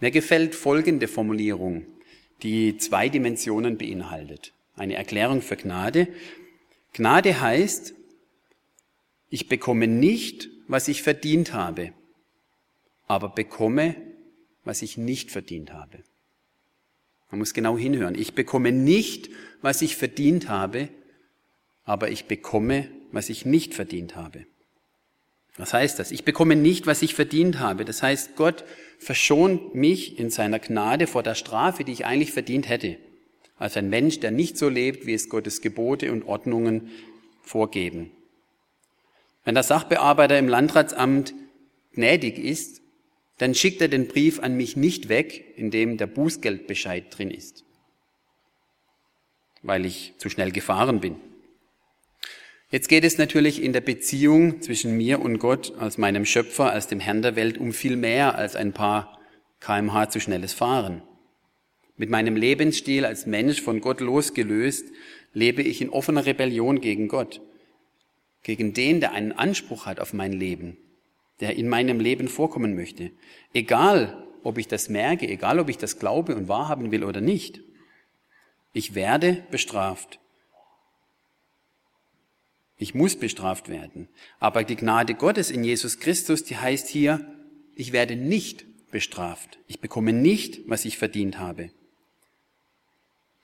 Mir 0.00 0.10
gefällt 0.10 0.54
folgende 0.54 1.06
Formulierung, 1.06 1.84
die 2.42 2.78
zwei 2.78 3.10
Dimensionen 3.10 3.76
beinhaltet. 3.76 4.54
Eine 4.74 4.94
Erklärung 4.94 5.42
für 5.42 5.56
Gnade. 5.56 6.08
Gnade 6.92 7.40
heißt, 7.40 7.94
ich 9.30 9.48
bekomme 9.48 9.86
nicht, 9.86 10.50
was 10.68 10.88
ich 10.88 11.02
verdient 11.02 11.52
habe 11.52 11.92
aber 13.12 13.28
bekomme, 13.28 13.94
was 14.64 14.80
ich 14.80 14.96
nicht 14.96 15.30
verdient 15.30 15.74
habe. 15.74 15.98
Man 17.30 17.40
muss 17.40 17.52
genau 17.52 17.76
hinhören. 17.76 18.14
Ich 18.14 18.34
bekomme 18.34 18.72
nicht, 18.72 19.28
was 19.60 19.82
ich 19.82 19.96
verdient 19.96 20.48
habe, 20.48 20.88
aber 21.84 22.10
ich 22.10 22.24
bekomme, 22.24 22.88
was 23.10 23.28
ich 23.28 23.44
nicht 23.44 23.74
verdient 23.74 24.16
habe. 24.16 24.46
Was 25.58 25.74
heißt 25.74 25.98
das? 25.98 26.10
Ich 26.10 26.24
bekomme 26.24 26.56
nicht, 26.56 26.86
was 26.86 27.02
ich 27.02 27.14
verdient 27.14 27.58
habe. 27.58 27.84
Das 27.84 28.02
heißt, 28.02 28.34
Gott 28.36 28.64
verschont 28.98 29.74
mich 29.74 30.18
in 30.18 30.30
seiner 30.30 30.58
Gnade 30.58 31.06
vor 31.06 31.22
der 31.22 31.34
Strafe, 31.34 31.84
die 31.84 31.92
ich 31.92 32.06
eigentlich 32.06 32.32
verdient 32.32 32.66
hätte. 32.66 32.96
Als 33.62 33.76
ein 33.76 33.90
Mensch, 33.90 34.18
der 34.18 34.32
nicht 34.32 34.58
so 34.58 34.68
lebt, 34.68 35.06
wie 35.06 35.14
es 35.14 35.28
Gottes 35.28 35.60
Gebote 35.60 36.10
und 36.10 36.24
Ordnungen 36.24 36.90
vorgeben. 37.42 38.10
Wenn 39.44 39.54
der 39.54 39.62
Sachbearbeiter 39.62 40.36
im 40.36 40.48
Landratsamt 40.48 41.32
gnädig 41.92 42.38
ist, 42.38 42.82
dann 43.38 43.54
schickt 43.54 43.80
er 43.80 43.86
den 43.86 44.08
Brief 44.08 44.40
an 44.40 44.56
mich 44.56 44.76
nicht 44.76 45.08
weg, 45.08 45.44
in 45.56 45.70
dem 45.70 45.96
der 45.96 46.08
Bußgeldbescheid 46.08 47.16
drin 47.16 47.30
ist, 47.30 47.62
weil 49.62 49.86
ich 49.86 50.14
zu 50.18 50.28
schnell 50.28 50.50
gefahren 50.50 51.00
bin. 51.00 51.14
Jetzt 52.68 52.88
geht 52.88 53.04
es 53.04 53.16
natürlich 53.16 53.62
in 53.62 53.72
der 53.72 53.80
Beziehung 53.80 54.60
zwischen 54.60 54.96
mir 54.96 55.20
und 55.20 55.38
Gott 55.38 55.72
als 55.78 55.98
meinem 55.98 56.24
Schöpfer, 56.24 56.72
als 56.72 56.88
dem 56.88 56.98
Herrn 56.98 57.22
der 57.22 57.36
Welt 57.36 57.58
um 57.58 57.72
viel 57.72 57.94
mehr 57.94 58.34
als 58.34 58.56
ein 58.56 58.72
paar 58.72 59.20
kmh 59.60 60.10
zu 60.10 60.18
schnelles 60.18 60.52
Fahren. 60.52 61.02
Mit 61.96 62.10
meinem 62.10 62.36
Lebensstil 62.36 63.04
als 63.04 63.26
Mensch 63.26 63.60
von 63.60 63.80
Gott 63.80 64.00
losgelöst 64.00 64.86
lebe 65.34 65.62
ich 65.62 65.80
in 65.80 65.90
offener 65.90 66.26
Rebellion 66.26 66.80
gegen 66.80 67.08
Gott, 67.08 67.40
gegen 68.42 68.72
den, 68.72 69.00
der 69.00 69.12
einen 69.12 69.32
Anspruch 69.32 69.86
hat 69.86 70.00
auf 70.00 70.12
mein 70.12 70.32
Leben, 70.32 70.76
der 71.40 71.56
in 71.56 71.68
meinem 71.68 72.00
Leben 72.00 72.28
vorkommen 72.28 72.74
möchte. 72.74 73.10
Egal, 73.52 74.26
ob 74.42 74.58
ich 74.58 74.68
das 74.68 74.88
merke, 74.88 75.28
egal, 75.28 75.58
ob 75.60 75.68
ich 75.68 75.78
das 75.78 75.98
glaube 75.98 76.34
und 76.34 76.48
wahrhaben 76.48 76.90
will 76.90 77.04
oder 77.04 77.20
nicht. 77.20 77.60
Ich 78.72 78.94
werde 78.94 79.44
bestraft. 79.50 80.18
Ich 82.78 82.94
muss 82.94 83.16
bestraft 83.16 83.68
werden. 83.68 84.08
Aber 84.40 84.64
die 84.64 84.76
Gnade 84.76 85.14
Gottes 85.14 85.50
in 85.50 85.62
Jesus 85.62 86.00
Christus, 86.00 86.42
die 86.42 86.56
heißt 86.56 86.88
hier, 86.88 87.24
ich 87.76 87.92
werde 87.92 88.16
nicht 88.16 88.66
bestraft. 88.90 89.58
Ich 89.68 89.80
bekomme 89.80 90.12
nicht, 90.12 90.62
was 90.66 90.84
ich 90.84 90.98
verdient 90.98 91.38
habe. 91.38 91.70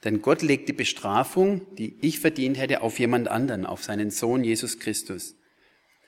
Denn 0.05 0.23
Gott 0.23 0.43
legt 0.43 0.69
die 0.69 0.75
Bestrafung, 0.75 1.67
die 1.77 1.97
ich 2.01 2.21
verdient 2.21 2.57
hätte, 2.59 2.83
auf 2.83 2.99
jemand 2.99 3.29
anderen, 3.29 3.67
auf 3.67 3.83
seinen 3.83 4.11
Sohn 4.11 4.45
Jesus 4.45 4.79
Christus. 4.79 5.37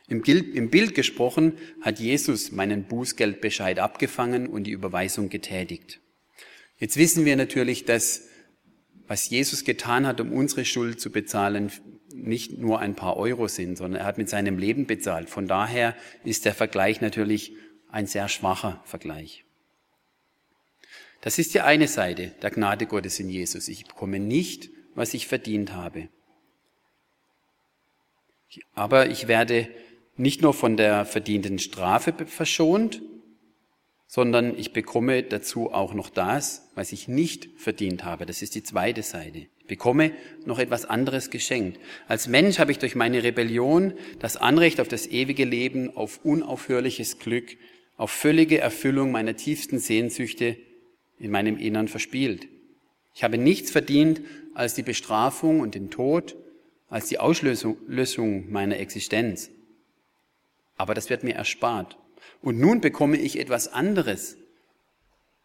Im 0.08 0.22
Bild 0.22 0.94
gesprochen 0.94 1.54
hat 1.80 2.00
Jesus 2.00 2.50
meinen 2.50 2.84
Bußgeldbescheid 2.84 3.78
abgefangen 3.78 4.48
und 4.48 4.64
die 4.64 4.72
Überweisung 4.72 5.28
getätigt. 5.28 6.00
Jetzt 6.78 6.96
wissen 6.96 7.24
wir 7.24 7.36
natürlich, 7.36 7.84
dass 7.84 8.28
was 9.06 9.28
Jesus 9.28 9.64
getan 9.64 10.06
hat, 10.06 10.20
um 10.20 10.32
unsere 10.32 10.64
Schuld 10.64 11.00
zu 11.00 11.10
bezahlen, 11.10 11.72
nicht 12.14 12.58
nur 12.58 12.78
ein 12.78 12.94
paar 12.94 13.16
Euro 13.16 13.48
sind, 13.48 13.76
sondern 13.76 14.02
er 14.02 14.06
hat 14.06 14.18
mit 14.18 14.28
seinem 14.28 14.56
Leben 14.56 14.86
bezahlt. 14.86 15.30
Von 15.30 15.48
daher 15.48 15.96
ist 16.24 16.44
der 16.44 16.54
Vergleich 16.54 17.00
natürlich 17.00 17.52
ein 17.88 18.06
sehr 18.06 18.28
schwacher 18.28 18.80
Vergleich. 18.84 19.44
Das 21.20 21.38
ist 21.38 21.54
die 21.54 21.60
eine 21.60 21.86
Seite 21.86 22.32
der 22.42 22.50
Gnade 22.50 22.86
Gottes 22.86 23.20
in 23.20 23.28
Jesus. 23.28 23.68
Ich 23.68 23.86
bekomme 23.86 24.18
nicht, 24.18 24.70
was 24.94 25.14
ich 25.14 25.26
verdient 25.26 25.74
habe. 25.74 26.08
Aber 28.74 29.08
ich 29.08 29.28
werde 29.28 29.68
nicht 30.16 30.42
nur 30.42 30.54
von 30.54 30.76
der 30.76 31.04
verdienten 31.04 31.58
Strafe 31.58 32.14
verschont, 32.26 33.02
sondern 34.06 34.58
ich 34.58 34.72
bekomme 34.72 35.22
dazu 35.22 35.72
auch 35.72 35.94
noch 35.94 36.10
das, 36.10 36.68
was 36.74 36.90
ich 36.90 37.06
nicht 37.06 37.48
verdient 37.56 38.04
habe. 38.04 38.26
Das 38.26 38.42
ist 38.42 38.56
die 38.56 38.62
zweite 38.64 39.02
Seite. 39.02 39.46
Ich 39.60 39.66
bekomme 39.68 40.10
noch 40.44 40.58
etwas 40.58 40.84
anderes 40.84 41.30
geschenkt. 41.30 41.78
Als 42.08 42.26
Mensch 42.26 42.58
habe 42.58 42.72
ich 42.72 42.78
durch 42.78 42.96
meine 42.96 43.22
Rebellion 43.22 43.92
das 44.18 44.36
Anrecht 44.36 44.80
auf 44.80 44.88
das 44.88 45.06
ewige 45.06 45.44
Leben, 45.44 45.96
auf 45.96 46.24
unaufhörliches 46.24 47.20
Glück, 47.20 47.56
auf 47.96 48.10
völlige 48.10 48.58
Erfüllung 48.58 49.12
meiner 49.12 49.36
tiefsten 49.36 49.78
Sehnsüchte 49.78 50.56
in 51.20 51.30
meinem 51.30 51.56
Innern 51.56 51.88
verspielt. 51.88 52.48
Ich 53.14 53.22
habe 53.22 53.38
nichts 53.38 53.70
verdient 53.70 54.20
als 54.54 54.74
die 54.74 54.82
Bestrafung 54.82 55.60
und 55.60 55.74
den 55.74 55.90
Tod, 55.90 56.36
als 56.88 57.06
die 57.06 57.18
Auslösung 57.18 58.50
meiner 58.50 58.78
Existenz 58.78 59.50
aber 60.80 60.94
das 60.94 61.10
wird 61.10 61.24
mir 61.24 61.34
erspart. 61.34 61.98
Und 62.40 62.58
nun 62.58 62.80
bekomme 62.80 63.18
ich 63.18 63.38
etwas 63.38 63.68
anderes. 63.68 64.38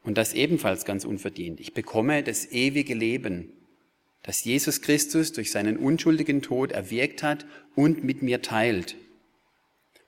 Und 0.01 0.17
das 0.17 0.33
ebenfalls 0.33 0.85
ganz 0.85 1.03
unverdient. 1.03 1.59
Ich 1.59 1.73
bekomme 1.73 2.23
das 2.23 2.53
ewige 2.53 2.93
Leben, 2.93 3.51
das 4.23 4.45
Jesus 4.45 4.81
Christus 4.81 5.33
durch 5.33 5.51
seinen 5.51 5.75
unschuldigen 5.75 6.41
Tod 6.41 6.71
erwirkt 6.71 7.21
hat 7.21 7.45
und 7.75 8.01
mit 8.01 8.21
mir 8.21 8.41
teilt. 8.41 8.95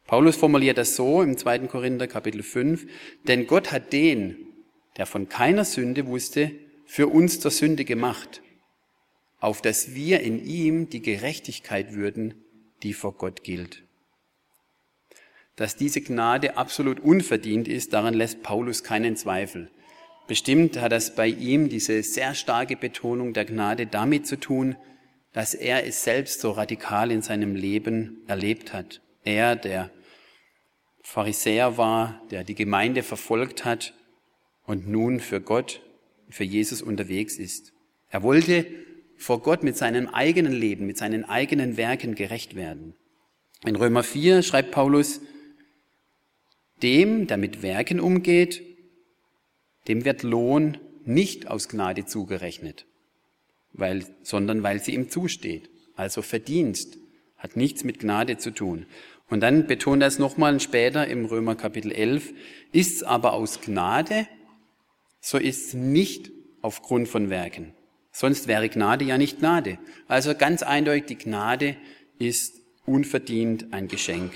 Paulus 0.06 0.38
formuliert 0.38 0.78
das 0.78 0.96
so 0.96 1.22
im 1.22 1.38
2. 1.38 1.60
Korinther 1.68 2.08
Kapitel 2.08 2.42
5, 2.42 2.88
denn 3.28 3.48
Gott 3.48 3.74
hat 3.74 3.92
den, 3.92 4.38
der 4.98 5.06
von 5.06 5.30
keiner 5.30 5.64
Sünde 5.64 6.08
wusste, 6.08 6.52
für 6.86 7.08
uns 7.08 7.40
zur 7.40 7.52
Sünde 7.52 7.86
gemacht, 7.86 8.42
auf 9.40 9.62
dass 9.62 9.94
wir 9.94 10.22
in 10.22 10.44
ihm 10.44 10.90
die 10.90 11.02
Gerechtigkeit 11.02 11.94
würden, 11.94 12.34
die 12.84 12.94
vor 12.94 13.14
Gott 13.14 13.44
gilt. 13.44 13.84
Dass 15.56 15.76
diese 15.76 16.02
Gnade 16.02 16.58
absolut 16.58 17.00
unverdient 17.00 17.68
ist, 17.68 17.94
daran 17.94 18.14
lässt 18.14 18.44
Paulus 18.44 18.84
keinen 18.84 19.16
Zweifel. 19.16 19.72
Bestimmt 20.28 20.80
hat 20.80 20.92
das 20.92 21.16
bei 21.16 21.28
ihm 21.28 21.70
diese 21.70 22.04
sehr 22.04 22.36
starke 22.36 22.76
Betonung 22.76 23.34
der 23.34 23.46
Gnade 23.46 23.88
damit 23.88 24.28
zu 24.28 24.40
tun, 24.40 24.76
dass 25.34 25.54
er 25.54 25.86
es 25.86 26.04
selbst 26.04 26.42
so 26.42 26.52
radikal 26.52 27.12
in 27.12 27.22
seinem 27.22 27.56
Leben 27.56 28.24
erlebt 28.28 28.74
hat. 28.74 29.02
Er, 29.24 29.56
der 29.56 29.90
Pharisäer 31.02 31.78
war, 31.78 32.22
der 32.32 32.44
die 32.44 32.56
Gemeinde 32.56 33.04
verfolgt 33.04 33.66
hat 33.66 33.94
und 34.68 34.88
nun 34.88 35.20
für 35.20 35.42
Gott, 35.42 35.82
für 36.30 36.44
Jesus 36.44 36.84
unterwegs 36.84 37.38
ist. 37.38 37.74
Er 38.10 38.22
wollte 38.22 38.68
vor 39.16 39.42
Gott 39.42 39.64
mit 39.64 39.76
seinem 39.76 40.08
eigenen 40.10 40.54
Leben, 40.54 40.86
mit 40.86 40.98
seinen 40.98 41.26
eigenen 41.26 41.78
Werken 41.78 42.14
gerecht 42.14 42.56
werden. 42.56 42.94
In 43.66 43.76
Römer 43.76 44.04
4 44.04 44.44
schreibt 44.44 44.72
Paulus, 44.72 45.22
dem, 46.84 47.26
der 47.26 47.38
mit 47.38 47.64
Werken 47.64 48.00
umgeht, 48.00 48.62
dem 49.88 50.06
wird 50.06 50.22
Lohn 50.22 50.78
nicht 51.06 51.48
aus 51.48 51.70
Gnade 51.70 52.06
zugerechnet, 52.06 52.86
weil, 53.74 54.06
sondern 54.22 54.62
weil 54.62 54.80
sie 54.84 54.94
ihm 54.94 55.10
zusteht. 55.10 55.70
Also 55.96 56.22
Verdienst 56.22 57.00
hat 57.38 57.56
nichts 57.56 57.84
mit 57.84 58.00
Gnade 58.00 58.38
zu 58.38 58.52
tun. 58.52 58.86
Und 59.30 59.40
dann 59.42 59.66
betont 59.66 60.02
er 60.02 60.08
es 60.08 60.20
nochmal 60.20 60.60
später 60.60 61.08
im 61.08 61.26
Römer 61.26 61.56
Kapitel 61.56 61.92
11, 61.92 62.34
ist's 62.72 63.02
aber 63.02 63.34
aus 63.34 63.62
Gnade, 63.62 64.28
so 65.30 65.38
ist's 65.38 65.74
nicht 65.74 66.32
aufgrund 66.62 67.10
von 67.10 67.30
Werken. 67.30 67.74
Sonst 68.14 68.48
wäre 68.48 68.70
Gnade 68.70 69.04
ja 69.04 69.18
nicht 69.18 69.40
Gnade. 69.40 69.78
Also 70.08 70.34
ganz 70.34 70.64
eindeutig, 70.64 71.06
die 71.08 71.18
Gnade 71.18 71.76
ist 72.18 72.62
unverdient 72.86 73.74
ein 73.74 73.90
Geschenk. 73.90 74.32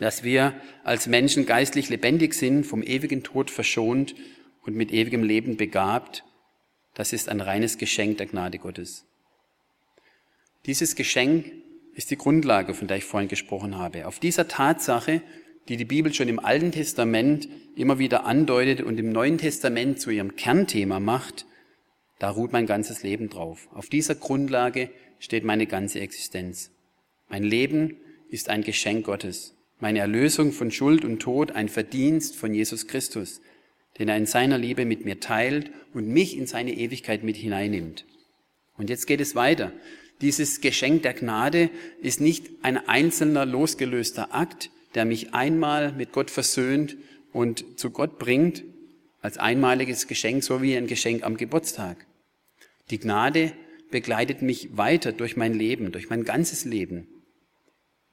dass 0.00 0.22
wir 0.22 0.54
als 0.84 1.08
Menschen 1.08 1.44
geistlich 1.44 1.88
lebendig 1.88 2.34
sind, 2.34 2.64
vom 2.64 2.84
ewigen 2.84 3.24
Tod 3.24 3.50
verschont 3.50 4.14
und 4.62 4.76
mit 4.76 4.92
ewigem 4.92 5.24
Leben 5.24 5.56
begabt, 5.56 6.22
das 6.94 7.12
ist 7.12 7.28
ein 7.28 7.40
reines 7.40 7.78
Geschenk 7.78 8.18
der 8.18 8.26
Gnade 8.26 8.58
Gottes. 8.58 9.06
Dieses 10.66 10.94
Geschenk 10.94 11.50
ist 11.94 12.12
die 12.12 12.16
Grundlage, 12.16 12.74
von 12.74 12.86
der 12.86 12.98
ich 12.98 13.04
vorhin 13.04 13.28
gesprochen 13.28 13.76
habe. 13.76 14.06
Auf 14.06 14.20
dieser 14.20 14.46
Tatsache, 14.46 15.20
die 15.68 15.76
die 15.76 15.84
Bibel 15.84 16.12
schon 16.14 16.28
im 16.28 16.38
Alten 16.38 16.72
Testament 16.72 17.48
immer 17.76 17.98
wieder 17.98 18.24
andeutet 18.24 18.80
und 18.80 18.98
im 18.98 19.12
Neuen 19.12 19.38
Testament 19.38 20.00
zu 20.00 20.10
ihrem 20.10 20.36
Kernthema 20.36 20.98
macht, 20.98 21.46
da 22.18 22.30
ruht 22.30 22.52
mein 22.52 22.66
ganzes 22.66 23.02
Leben 23.02 23.28
drauf. 23.28 23.68
Auf 23.72 23.88
dieser 23.88 24.14
Grundlage 24.14 24.90
steht 25.18 25.44
meine 25.44 25.66
ganze 25.66 26.00
Existenz. 26.00 26.70
Mein 27.28 27.44
Leben 27.44 27.96
ist 28.30 28.48
ein 28.48 28.62
Geschenk 28.62 29.06
Gottes. 29.06 29.54
Meine 29.78 30.00
Erlösung 30.00 30.52
von 30.52 30.70
Schuld 30.70 31.04
und 31.04 31.20
Tod 31.20 31.52
ein 31.52 31.68
Verdienst 31.68 32.34
von 32.34 32.52
Jesus 32.52 32.88
Christus, 32.88 33.40
den 33.98 34.08
er 34.08 34.16
in 34.16 34.26
seiner 34.26 34.58
Liebe 34.58 34.84
mit 34.84 35.04
mir 35.04 35.20
teilt 35.20 35.70
und 35.94 36.08
mich 36.08 36.36
in 36.36 36.46
seine 36.46 36.72
Ewigkeit 36.72 37.22
mit 37.22 37.36
hineinnimmt. 37.36 38.04
Und 38.76 38.90
jetzt 38.90 39.06
geht 39.06 39.20
es 39.20 39.34
weiter. 39.34 39.72
Dieses 40.20 40.60
Geschenk 40.60 41.02
der 41.02 41.14
Gnade 41.14 41.70
ist 42.02 42.20
nicht 42.20 42.48
ein 42.62 42.76
einzelner 42.88 43.46
losgelöster 43.46 44.34
Akt, 44.34 44.70
der 44.98 45.04
mich 45.04 45.32
einmal 45.32 45.92
mit 45.92 46.10
Gott 46.10 46.28
versöhnt 46.28 46.96
und 47.32 47.78
zu 47.78 47.92
Gott 47.92 48.18
bringt, 48.18 48.64
als 49.22 49.38
einmaliges 49.38 50.08
Geschenk, 50.08 50.42
so 50.42 50.60
wie 50.60 50.76
ein 50.76 50.88
Geschenk 50.88 51.22
am 51.22 51.36
Geburtstag. 51.36 52.04
Die 52.90 52.98
Gnade 52.98 53.52
begleitet 53.92 54.42
mich 54.42 54.76
weiter 54.76 55.12
durch 55.12 55.36
mein 55.36 55.54
Leben, 55.54 55.92
durch 55.92 56.10
mein 56.10 56.24
ganzes 56.24 56.64
Leben. 56.64 57.06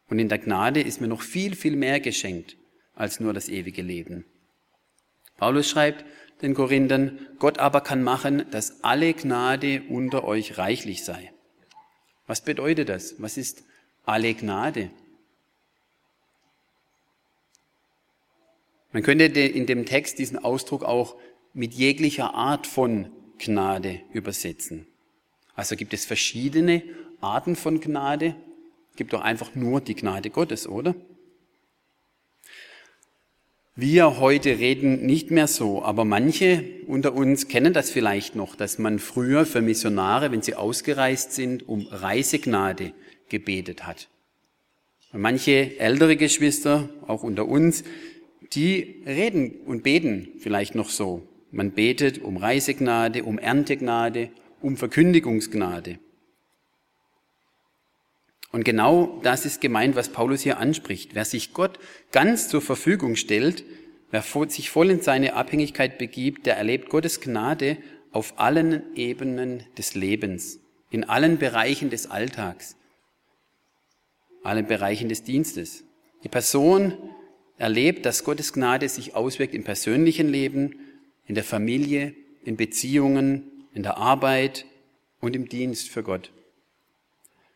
Und 0.10 0.20
in 0.20 0.30
der 0.30 0.38
Gnade 0.38 0.80
ist 0.80 1.02
mir 1.02 1.08
noch 1.08 1.24
viel, 1.24 1.56
viel 1.56 1.76
mehr 1.76 2.00
geschenkt 2.00 2.56
als 2.94 3.20
nur 3.20 3.34
das 3.34 3.50
ewige 3.50 3.82
Leben. 3.82 4.24
Paulus 5.38 5.68
schreibt 5.68 6.06
den 6.44 6.54
Korinthern, 6.54 7.18
Gott 7.40 7.58
aber 7.58 7.82
kann 7.82 8.04
machen, 8.04 8.46
dass 8.52 8.84
alle 8.84 9.16
Gnade 9.16 9.82
unter 9.90 10.24
euch 10.24 10.60
reichlich 10.60 11.04
sei. 11.04 11.34
Was 12.28 12.42
bedeutet 12.42 12.90
das? 12.90 13.16
Was 13.18 13.38
ist 13.38 13.64
alle 14.06 14.36
Gnade? 14.36 14.92
Man 18.92 19.04
könnte 19.04 19.26
in 19.26 19.66
dem 19.66 19.86
Text 19.86 20.20
diesen 20.20 20.38
Ausdruck 20.38 20.84
auch 20.84 21.16
mit 21.54 21.74
jeglicher 21.74 22.34
Art 22.34 22.68
von 22.68 23.12
Gnade 23.38 24.02
übersetzen. 24.14 24.88
Also 25.56 25.76
gibt 25.76 25.94
es 25.94 26.06
verschiedene 26.06 26.84
Arten 27.22 27.56
von 27.56 27.80
Gnade, 27.80 28.36
gibt 28.96 29.14
doch 29.14 29.22
einfach 29.22 29.56
nur 29.56 29.82
die 29.82 29.96
Gnade 29.96 30.30
Gottes, 30.30 30.68
oder? 30.68 30.96
Wir 33.78 34.22
heute 34.22 34.58
reden 34.60 35.06
nicht 35.06 35.32
mehr 35.32 35.48
so, 35.48 35.84
aber 35.84 36.06
manche 36.06 36.64
unter 36.88 37.14
uns 37.14 37.50
kennen 37.50 37.74
das 37.74 37.90
vielleicht 37.90 38.34
noch, 38.34 38.56
dass 38.56 38.80
man 38.80 39.00
früher 39.00 39.46
für 39.46 39.62
Missionare, 39.62 40.32
wenn 40.32 40.42
sie 40.42 40.56
ausgereist 40.56 41.34
sind, 41.34 41.68
um 41.68 41.86
Reisegnade 41.92 42.94
gebetet 43.28 43.86
hat. 43.86 44.08
Und 45.12 45.20
manche 45.20 45.78
ältere 45.78 46.16
Geschwister, 46.16 46.90
auch 47.06 47.24
unter 47.24 47.50
uns, 47.50 47.84
die 48.54 49.04
reden 49.06 49.62
und 49.66 49.84
beten 49.84 50.30
vielleicht 50.40 50.76
noch 50.76 50.90
so. 50.90 51.28
Man 51.52 51.72
betet 51.72 52.22
um 52.22 52.38
Reisegnade, 52.38 53.24
um 53.24 53.38
Erntegnade, 53.40 54.30
um 54.62 54.78
Verkündigungsgnade. 54.78 56.00
Und 58.52 58.64
genau 58.64 59.20
das 59.22 59.46
ist 59.46 59.60
gemeint, 59.60 59.96
was 59.96 60.10
Paulus 60.10 60.42
hier 60.42 60.60
anspricht. 60.60 61.14
Wer 61.14 61.26
sich 61.26 61.54
Gott 61.54 61.78
ganz 62.12 62.48
zur 62.48 62.62
Verfügung 62.62 63.16
stellt, 63.16 63.66
wer 64.12 64.24
sich 64.48 64.70
voll 64.70 64.92
in 64.92 65.02
seine 65.02 65.34
Abhängigkeit 65.34 65.98
begibt, 65.98 66.46
der 66.46 66.56
erlebt 66.56 66.90
Gottes 66.90 67.20
Gnade 67.20 67.78
auf 68.12 68.40
allen 68.40 68.96
Ebenen 68.96 69.64
des 69.78 69.94
Lebens, 69.94 70.60
in 70.90 71.04
allen 71.04 71.38
Bereichen 71.38 71.90
des 71.90 72.10
Alltags, 72.10 72.78
allen 74.42 74.68
Bereichen 74.68 75.10
des 75.10 75.24
Dienstes. 75.24 75.84
Die 76.24 76.30
Person 76.30 76.94
erlebt, 77.58 78.06
dass 78.06 78.24
Gottes 78.24 78.54
Gnade 78.54 78.90
sich 78.90 79.16
auswirkt 79.16 79.54
im 79.54 79.64
persönlichen 79.64 80.30
Leben, 80.30 80.80
in 81.28 81.36
der 81.36 81.44
Familie, 81.44 82.14
in 82.44 82.58
Beziehungen, 82.58 83.52
in 83.74 83.84
der 83.84 83.98
Arbeit 83.98 84.66
und 85.20 85.36
im 85.36 85.50
Dienst 85.50 85.90
für 85.90 86.04
Gott. 86.04 86.32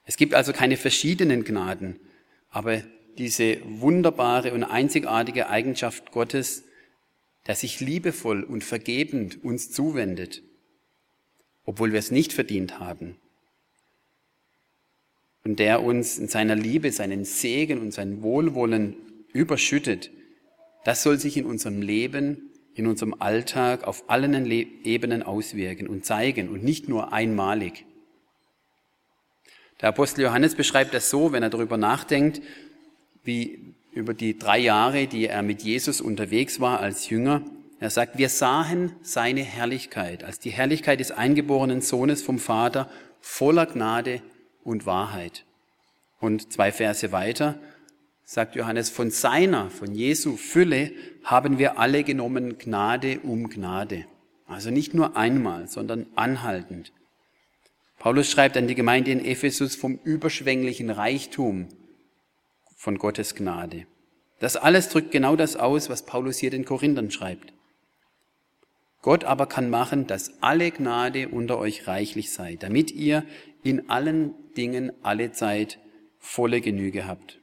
Es 0.05 0.17
gibt 0.17 0.33
also 0.33 0.53
keine 0.53 0.77
verschiedenen 0.77 1.43
Gnaden, 1.43 1.99
aber 2.49 2.81
diese 3.17 3.57
wunderbare 3.63 4.53
und 4.53 4.63
einzigartige 4.63 5.49
Eigenschaft 5.49 6.11
Gottes, 6.11 6.63
der 7.45 7.55
sich 7.55 7.79
liebevoll 7.79 8.43
und 8.43 8.63
vergebend 8.63 9.43
uns 9.43 9.71
zuwendet, 9.71 10.41
obwohl 11.65 11.91
wir 11.91 11.99
es 11.99 12.11
nicht 12.11 12.33
verdient 12.33 12.79
haben. 12.79 13.17
Und 15.43 15.59
der 15.59 15.83
uns 15.83 16.17
in 16.17 16.27
seiner 16.27 16.55
Liebe 16.55 16.91
seinen 16.91 17.25
Segen 17.25 17.79
und 17.79 17.91
sein 17.91 18.21
Wohlwollen 18.21 18.95
überschüttet, 19.33 20.11
das 20.85 21.03
soll 21.03 21.19
sich 21.19 21.37
in 21.37 21.45
unserem 21.45 21.81
Leben, 21.81 22.49
in 22.73 22.87
unserem 22.87 23.15
Alltag 23.19 23.83
auf 23.83 24.09
allen 24.09 24.45
Ebenen 24.45 25.23
auswirken 25.23 25.87
und 25.87 26.05
zeigen 26.05 26.49
und 26.49 26.63
nicht 26.63 26.87
nur 26.87 27.11
einmalig. 27.11 27.85
Der 29.81 29.89
Apostel 29.89 30.21
Johannes 30.21 30.55
beschreibt 30.55 30.93
das 30.93 31.09
so, 31.09 31.31
wenn 31.31 31.43
er 31.43 31.49
darüber 31.49 31.77
nachdenkt, 31.77 32.41
wie 33.23 33.73
über 33.91 34.13
die 34.13 34.37
drei 34.37 34.59
Jahre, 34.59 35.07
die 35.07 35.27
er 35.27 35.41
mit 35.41 35.61
Jesus 35.61 36.01
unterwegs 36.01 36.59
war 36.59 36.79
als 36.79 37.09
Jünger. 37.09 37.43
Er 37.79 37.89
sagt, 37.89 38.17
wir 38.17 38.29
sahen 38.29 38.93
seine 39.01 39.41
Herrlichkeit 39.41 40.23
als 40.23 40.39
die 40.39 40.51
Herrlichkeit 40.51 40.99
des 40.99 41.11
eingeborenen 41.11 41.81
Sohnes 41.81 42.21
vom 42.21 42.39
Vater 42.39 42.89
voller 43.21 43.65
Gnade 43.65 44.21
und 44.63 44.85
Wahrheit. 44.85 45.45
Und 46.19 46.51
zwei 46.51 46.71
Verse 46.71 47.11
weiter 47.11 47.59
sagt 48.31 48.55
Johannes, 48.55 48.91
von 48.91 49.09
seiner, 49.09 49.71
von 49.71 49.95
Jesu 49.95 50.37
Fülle 50.37 50.91
haben 51.23 51.57
wir 51.57 51.79
alle 51.79 52.03
genommen 52.03 52.59
Gnade 52.59 53.21
um 53.21 53.49
Gnade. 53.49 54.05
Also 54.45 54.69
nicht 54.69 54.93
nur 54.93 55.17
einmal, 55.17 55.67
sondern 55.67 56.05
anhaltend. 56.13 56.93
Paulus 57.97 58.29
schreibt 58.29 58.55
an 58.55 58.67
die 58.67 58.75
Gemeinde 58.75 59.09
in 59.09 59.25
Ephesus 59.25 59.75
vom 59.75 59.97
überschwänglichen 60.03 60.91
Reichtum 60.91 61.69
von 62.75 62.99
Gottes 62.99 63.33
Gnade. 63.33 63.87
Das 64.37 64.57
alles 64.57 64.89
drückt 64.89 65.09
genau 65.09 65.35
das 65.35 65.55
aus, 65.55 65.89
was 65.89 66.05
Paulus 66.05 66.37
hier 66.37 66.51
den 66.51 66.65
Korinthern 66.65 67.09
schreibt. 67.09 67.51
Gott 69.01 69.23
aber 69.23 69.47
kann 69.47 69.71
machen, 69.71 70.05
dass 70.05 70.43
alle 70.43 70.69
Gnade 70.69 71.29
unter 71.29 71.57
euch 71.57 71.87
reichlich 71.87 72.31
sei, 72.31 72.57
damit 72.57 72.91
ihr 72.91 73.25
in 73.63 73.89
allen 73.89 74.35
Dingen 74.55 74.91
alle 75.01 75.31
Zeit 75.31 75.79
volle 76.19 76.61
Genüge 76.61 77.07
habt. 77.07 77.38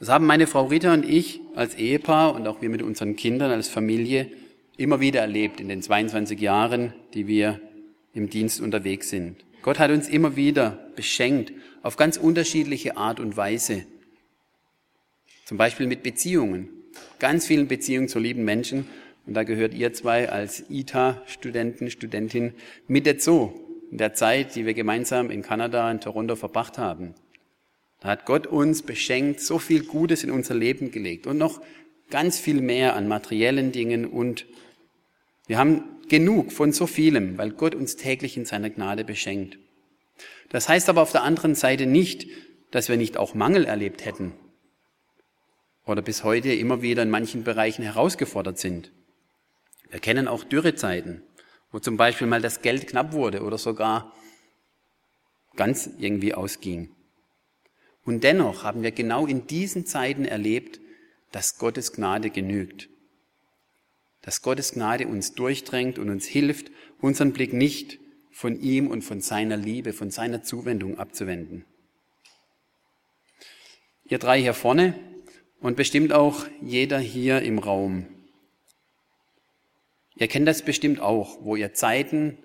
Das 0.00 0.08
haben 0.08 0.24
meine 0.24 0.46
Frau 0.46 0.64
Rita 0.64 0.94
und 0.94 1.04
ich 1.04 1.42
als 1.54 1.74
Ehepaar 1.74 2.34
und 2.34 2.46
auch 2.48 2.62
wir 2.62 2.70
mit 2.70 2.80
unseren 2.80 3.16
Kindern 3.16 3.50
als 3.50 3.68
Familie 3.68 4.30
immer 4.78 4.98
wieder 5.00 5.20
erlebt 5.20 5.60
in 5.60 5.68
den 5.68 5.82
22 5.82 6.40
Jahren, 6.40 6.94
die 7.12 7.26
wir 7.26 7.60
im 8.14 8.30
Dienst 8.30 8.62
unterwegs 8.62 9.10
sind. 9.10 9.44
Gott 9.60 9.78
hat 9.78 9.90
uns 9.90 10.08
immer 10.08 10.36
wieder 10.36 10.78
beschenkt 10.96 11.52
auf 11.82 11.98
ganz 11.98 12.16
unterschiedliche 12.16 12.96
Art 12.96 13.20
und 13.20 13.36
Weise. 13.36 13.84
Zum 15.44 15.58
Beispiel 15.58 15.86
mit 15.86 16.02
Beziehungen, 16.02 16.70
ganz 17.18 17.46
vielen 17.46 17.68
Beziehungen 17.68 18.08
zu 18.08 18.18
lieben 18.18 18.42
Menschen. 18.42 18.86
Und 19.26 19.34
da 19.34 19.42
gehört 19.42 19.74
ihr 19.74 19.92
zwei 19.92 20.30
als 20.30 20.64
ITA-Studenten, 20.70 21.90
Studentin 21.90 22.54
mit 22.88 23.06
dazu, 23.06 23.52
in 23.90 23.98
der 23.98 24.14
Zeit, 24.14 24.54
die 24.56 24.64
wir 24.64 24.72
gemeinsam 24.72 25.30
in 25.30 25.42
Kanada, 25.42 25.90
in 25.90 26.00
Toronto 26.00 26.36
verbracht 26.36 26.78
haben. 26.78 27.14
Da 28.00 28.08
hat 28.08 28.24
Gott 28.24 28.46
uns 28.46 28.82
beschenkt, 28.82 29.40
so 29.40 29.58
viel 29.58 29.84
Gutes 29.84 30.24
in 30.24 30.30
unser 30.30 30.54
Leben 30.54 30.90
gelegt 30.90 31.26
und 31.26 31.38
noch 31.38 31.60
ganz 32.10 32.38
viel 32.38 32.60
mehr 32.60 32.96
an 32.96 33.08
materiellen 33.08 33.72
Dingen 33.72 34.06
und 34.06 34.46
wir 35.46 35.58
haben 35.58 35.84
genug 36.08 36.52
von 36.52 36.72
so 36.72 36.86
vielem, 36.86 37.38
weil 37.38 37.50
Gott 37.50 37.74
uns 37.74 37.96
täglich 37.96 38.36
in 38.36 38.44
seiner 38.44 38.70
Gnade 38.70 39.04
beschenkt. 39.04 39.58
Das 40.48 40.68
heißt 40.68 40.88
aber 40.88 41.02
auf 41.02 41.12
der 41.12 41.22
anderen 41.22 41.54
Seite 41.54 41.86
nicht, 41.86 42.26
dass 42.70 42.88
wir 42.88 42.96
nicht 42.96 43.16
auch 43.16 43.34
Mangel 43.34 43.64
erlebt 43.64 44.04
hätten 44.04 44.32
oder 45.86 46.02
bis 46.02 46.24
heute 46.24 46.52
immer 46.52 46.82
wieder 46.82 47.02
in 47.02 47.10
manchen 47.10 47.44
Bereichen 47.44 47.82
herausgefordert 47.82 48.58
sind. 48.58 48.92
Wir 49.90 50.00
kennen 50.00 50.28
auch 50.28 50.44
Dürrezeiten, 50.44 51.22
wo 51.72 51.78
zum 51.80 51.96
Beispiel 51.96 52.26
mal 52.26 52.40
das 52.40 52.62
Geld 52.62 52.86
knapp 52.86 53.12
wurde 53.12 53.42
oder 53.42 53.58
sogar 53.58 54.12
ganz 55.56 55.90
irgendwie 55.98 56.34
ausging. 56.34 56.90
Und 58.04 58.24
dennoch 58.24 58.64
haben 58.64 58.82
wir 58.82 58.92
genau 58.92 59.26
in 59.26 59.46
diesen 59.46 59.86
Zeiten 59.86 60.24
erlebt, 60.24 60.80
dass 61.32 61.58
Gottes 61.58 61.92
Gnade 61.92 62.30
genügt 62.30 62.90
dass 64.22 64.42
Gottes 64.42 64.72
Gnade 64.72 65.06
uns 65.06 65.34
durchdrängt 65.34 65.98
und 65.98 66.10
uns 66.10 66.26
hilft, 66.26 66.70
unseren 67.00 67.32
Blick 67.32 67.52
nicht 67.52 67.98
von 68.30 68.60
ihm 68.60 68.88
und 68.88 69.02
von 69.02 69.20
seiner 69.20 69.56
Liebe, 69.56 69.92
von 69.92 70.10
seiner 70.10 70.42
Zuwendung 70.42 70.98
abzuwenden. 70.98 71.64
Ihr 74.04 74.18
drei 74.18 74.40
hier 74.40 74.54
vorne, 74.54 74.94
und 75.60 75.76
bestimmt 75.76 76.14
auch 76.14 76.46
jeder 76.62 76.98
hier 76.98 77.42
im 77.42 77.58
Raum. 77.58 78.06
Ihr 80.16 80.26
kennt 80.26 80.48
das 80.48 80.62
bestimmt 80.62 81.00
auch, 81.00 81.36
wo 81.42 81.54
ihr 81.54 81.74
Zeiten 81.74 82.38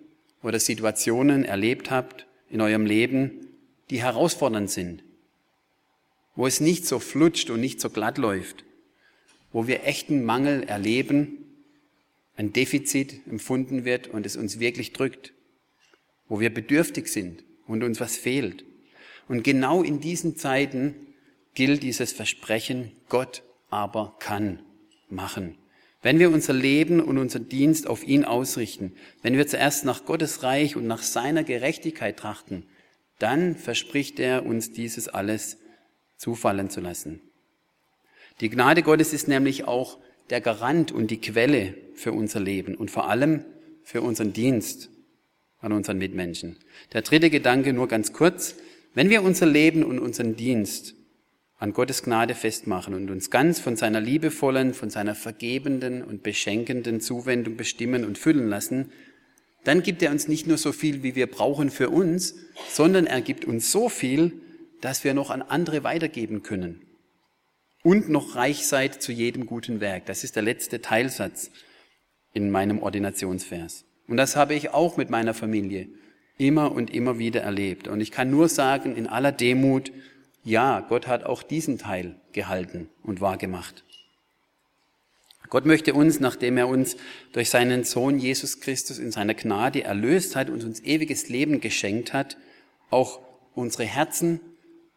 oder 0.43 0.59
Situationen 0.59 1.45
erlebt 1.45 1.91
habt 1.91 2.27
in 2.49 2.59
eurem 2.59 2.85
Leben, 2.85 3.47
die 3.89 4.01
herausfordernd 4.01 4.69
sind, 4.69 5.04
wo 6.35 6.47
es 6.47 6.59
nicht 6.59 6.85
so 6.85 6.99
flutscht 6.99 7.49
und 7.49 7.59
nicht 7.59 7.79
so 7.79 7.89
glatt 7.89 8.17
läuft, 8.17 8.65
wo 9.51 9.67
wir 9.67 9.85
echten 9.85 10.23
Mangel 10.23 10.63
erleben, 10.63 11.45
ein 12.35 12.51
Defizit 12.51 13.21
empfunden 13.27 13.85
wird 13.85 14.07
und 14.07 14.25
es 14.25 14.35
uns 14.35 14.59
wirklich 14.59 14.91
drückt, 14.93 15.33
wo 16.27 16.39
wir 16.39 16.53
bedürftig 16.53 17.07
sind 17.07 17.43
und 17.67 17.83
uns 17.83 17.99
was 17.99 18.17
fehlt. 18.17 18.65
Und 19.27 19.43
genau 19.43 19.81
in 19.81 20.01
diesen 20.01 20.35
Zeiten 20.35 20.95
gilt 21.53 21.83
dieses 21.83 22.11
Versprechen, 22.11 22.91
Gott 23.09 23.43
aber 23.69 24.15
kann 24.19 24.59
machen. 25.09 25.57
Wenn 26.01 26.19
wir 26.19 26.29
unser 26.29 26.53
Leben 26.53 26.99
und 26.99 27.17
unseren 27.17 27.49
Dienst 27.49 27.87
auf 27.87 28.05
ihn 28.05 28.25
ausrichten, 28.25 28.93
wenn 29.23 29.37
wir 29.37 29.47
zuerst 29.47 29.85
nach 29.85 30.05
Gottes 30.05 30.43
Reich 30.43 30.75
und 30.75 30.85
nach 30.85 31.01
seiner 31.01 31.43
Gerechtigkeit 31.43 32.17
trachten, 32.17 32.67
dann 33.17 33.55
verspricht 33.55 34.19
er 34.19 34.45
uns 34.45 34.71
dieses 34.71 35.07
alles 35.07 35.57
zufallen 36.17 36.69
zu 36.69 36.81
lassen. 36.81 37.21
Die 38.41 38.49
Gnade 38.49 38.83
Gottes 38.83 39.13
ist 39.13 39.27
nämlich 39.27 39.65
auch 39.65 39.97
der 40.29 40.41
Garant 40.41 40.91
und 40.91 41.11
die 41.11 41.21
Quelle 41.21 41.75
für 41.93 42.11
unser 42.11 42.39
Leben 42.39 42.75
und 42.75 42.91
vor 42.91 43.09
allem 43.09 43.45
für 43.83 44.01
unseren 44.01 44.33
Dienst 44.33 44.89
an 45.59 45.71
unseren 45.71 45.97
Mitmenschen. 45.97 46.57
Der 46.93 47.01
dritte 47.01 47.29
Gedanke 47.29 47.73
nur 47.73 47.87
ganz 47.87 48.13
kurz. 48.13 48.55
Wenn 48.93 49.09
wir 49.09 49.23
unser 49.23 49.45
Leben 49.45 49.83
und 49.83 49.99
unseren 49.99 50.35
Dienst 50.35 50.95
an 51.57 51.73
Gottes 51.73 52.03
Gnade 52.03 52.35
festmachen 52.35 52.93
und 52.93 53.09
uns 53.09 53.29
ganz 53.29 53.59
von 53.59 53.75
seiner 53.75 54.01
liebevollen, 54.01 54.73
von 54.73 54.89
seiner 54.89 55.15
vergebenden 55.15 56.03
und 56.03 56.23
beschenkenden 56.23 57.01
Zuwendung 57.01 57.55
bestimmen 57.55 58.03
und 58.03 58.17
füllen 58.17 58.49
lassen, 58.49 58.91
dann 59.63 59.81
gibt 59.81 60.03
er 60.03 60.11
uns 60.11 60.27
nicht 60.27 60.45
nur 60.45 60.57
so 60.57 60.71
viel, 60.71 61.01
wie 61.01 61.15
wir 61.15 61.27
brauchen 61.27 61.71
für 61.71 61.89
uns, 61.89 62.35
sondern 62.69 63.07
er 63.07 63.21
gibt 63.21 63.45
uns 63.45 63.71
so 63.71 63.89
viel, 63.89 64.33
dass 64.81 65.03
wir 65.03 65.13
noch 65.13 65.29
an 65.29 65.41
andere 65.41 65.83
weitergeben 65.83 66.43
können. 66.43 66.81
Und 67.83 68.09
noch 68.09 68.35
reich 68.35 68.65
seid 68.67 69.01
zu 69.01 69.11
jedem 69.11 69.45
guten 69.45 69.79
Werk. 69.79 70.05
Das 70.07 70.23
ist 70.23 70.35
der 70.35 70.43
letzte 70.43 70.81
Teilsatz 70.81 71.51
in 72.33 72.49
meinem 72.49 72.81
Ordinationsvers. 72.81 73.85
Und 74.07 74.17
das 74.17 74.35
habe 74.35 74.53
ich 74.53 74.71
auch 74.71 74.97
mit 74.97 75.09
meiner 75.09 75.33
Familie 75.33 75.87
immer 76.37 76.71
und 76.71 76.93
immer 76.93 77.17
wieder 77.17 77.41
erlebt. 77.41 77.87
Und 77.87 78.01
ich 78.01 78.11
kann 78.11 78.29
nur 78.29 78.49
sagen, 78.49 78.95
in 78.95 79.07
aller 79.07 79.31
Demut, 79.31 79.91
ja, 80.43 80.81
Gott 80.81 81.07
hat 81.07 81.23
auch 81.23 81.43
diesen 81.43 81.77
Teil 81.77 82.19
gehalten 82.33 82.89
und 83.03 83.21
wahrgemacht. 83.21 83.83
Gott 85.49 85.65
möchte 85.65 85.93
uns, 85.93 86.19
nachdem 86.19 86.57
er 86.57 86.67
uns 86.67 86.97
durch 87.31 87.49
seinen 87.49 87.83
Sohn 87.83 88.19
Jesus 88.19 88.59
Christus 88.59 88.99
in 88.99 89.11
seiner 89.11 89.35
Gnade 89.35 89.83
erlöst 89.83 90.35
hat 90.35 90.49
und 90.49 90.63
uns 90.63 90.81
ewiges 90.81 91.29
Leben 91.29 91.61
geschenkt 91.61 92.13
hat, 92.13 92.37
auch 92.89 93.19
unsere 93.53 93.85
Herzen, 93.85 94.39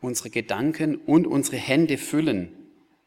unsere 0.01 0.31
Gedanken 0.31 0.97
und 0.97 1.27
unsere 1.27 1.57
Hände 1.57 1.99
füllen, 1.99 2.53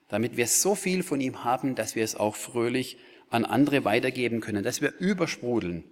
damit 0.09 0.37
wir 0.37 0.47
so 0.47 0.75
viel 0.75 1.03
von 1.03 1.21
ihm 1.21 1.43
haben, 1.43 1.75
dass 1.75 1.95
wir 1.95 2.03
es 2.03 2.15
auch 2.15 2.35
fröhlich 2.35 2.97
an 3.29 3.45
andere 3.45 3.85
weitergeben 3.85 4.41
können, 4.41 4.63
dass 4.63 4.81
wir 4.81 4.93
übersprudeln. 4.99 5.83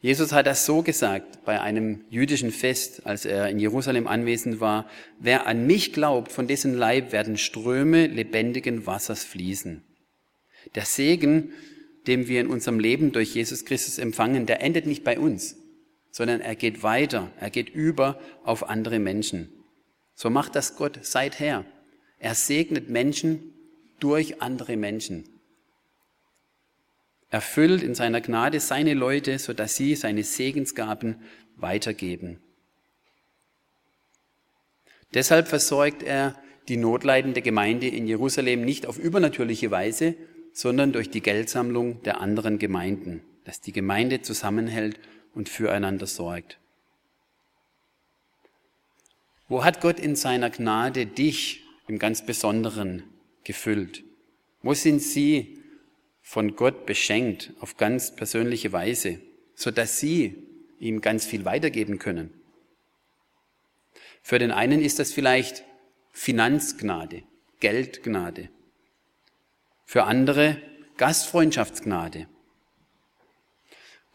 Jesus 0.00 0.32
hat 0.32 0.46
das 0.46 0.66
so 0.66 0.82
gesagt 0.82 1.44
bei 1.44 1.60
einem 1.60 2.04
jüdischen 2.10 2.52
Fest, 2.52 3.06
als 3.06 3.24
er 3.24 3.48
in 3.48 3.58
Jerusalem 3.58 4.06
anwesend 4.06 4.60
war, 4.60 4.88
wer 5.18 5.46
an 5.46 5.66
mich 5.66 5.92
glaubt, 5.94 6.30
von 6.30 6.46
dessen 6.46 6.74
Leib 6.74 7.12
werden 7.12 7.38
Ströme 7.38 8.06
lebendigen 8.06 8.86
Wassers 8.86 9.24
fließen. 9.24 9.82
Der 10.74 10.84
Segen, 10.84 11.52
den 12.06 12.28
wir 12.28 12.40
in 12.42 12.48
unserem 12.48 12.78
Leben 12.78 13.12
durch 13.12 13.34
Jesus 13.34 13.64
Christus 13.64 13.98
empfangen, 13.98 14.46
der 14.46 14.60
endet 14.60 14.86
nicht 14.86 15.02
bei 15.02 15.18
uns, 15.18 15.56
sondern 16.16 16.40
er 16.40 16.54
geht 16.54 16.82
weiter, 16.82 17.30
er 17.38 17.50
geht 17.50 17.68
über 17.68 18.18
auf 18.42 18.68
andere 18.70 18.98
Menschen. 18.98 19.52
So 20.14 20.30
macht 20.30 20.54
das 20.54 20.76
Gott 20.76 21.00
seither. 21.02 21.66
Er 22.18 22.34
segnet 22.34 22.88
Menschen 22.88 23.52
durch 24.00 24.40
andere 24.40 24.76
Menschen 24.76 25.28
erfüllt 27.28 27.82
in 27.82 27.94
seiner 27.94 28.22
Gnade 28.22 28.60
seine 28.60 28.94
Leute, 28.94 29.38
sodass 29.38 29.76
sie 29.76 29.94
seine 29.94 30.22
Segensgaben 30.22 31.16
weitergeben. 31.56 32.38
Deshalb 35.12 35.48
versorgt 35.48 36.02
er 36.02 36.34
die 36.68 36.78
notleidende 36.78 37.42
Gemeinde 37.42 37.88
in 37.88 38.06
Jerusalem 38.06 38.64
nicht 38.64 38.86
auf 38.86 38.98
übernatürliche 38.98 39.70
Weise, 39.70 40.14
sondern 40.52 40.92
durch 40.92 41.10
die 41.10 41.20
Geldsammlung 41.20 42.02
der 42.04 42.20
anderen 42.22 42.58
Gemeinden, 42.58 43.22
dass 43.44 43.60
die 43.60 43.72
Gemeinde 43.72 44.22
zusammenhält 44.22 44.98
und 45.36 45.48
füreinander 45.48 46.08
sorgt. 46.08 46.58
Wo 49.48 49.62
hat 49.62 49.80
Gott 49.80 50.00
in 50.00 50.16
seiner 50.16 50.50
Gnade 50.50 51.06
dich 51.06 51.62
im 51.86 52.00
ganz 52.00 52.26
Besonderen 52.26 53.04
gefüllt? 53.44 54.02
Wo 54.62 54.74
sind 54.74 55.00
Sie 55.00 55.62
von 56.26 56.56
Gott 56.56 56.86
beschenkt 56.86 57.52
auf 57.60 57.76
ganz 57.76 58.16
persönliche 58.16 58.72
Weise, 58.72 59.20
so 59.54 59.70
dass 59.70 60.00
sie 60.00 60.42
ihm 60.80 61.00
ganz 61.00 61.24
viel 61.24 61.44
weitergeben 61.44 62.00
können. 62.00 62.34
Für 64.22 64.40
den 64.40 64.50
einen 64.50 64.82
ist 64.82 64.98
das 64.98 65.12
vielleicht 65.12 65.62
Finanzgnade, 66.10 67.22
Geldgnade. 67.60 68.48
Für 69.84 70.02
andere 70.02 70.60
Gastfreundschaftsgnade. 70.96 72.26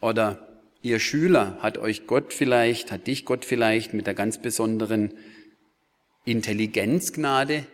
Oder 0.02 0.51
ihr 0.82 0.98
Schüler 0.98 1.56
hat 1.60 1.78
euch 1.78 2.06
Gott 2.06 2.32
vielleicht, 2.32 2.92
hat 2.92 3.06
dich 3.06 3.24
Gott 3.24 3.44
vielleicht 3.44 3.94
mit 3.94 4.06
der 4.06 4.14
ganz 4.14 4.38
besonderen 4.38 5.14
Intelligenzgnade 6.24 7.66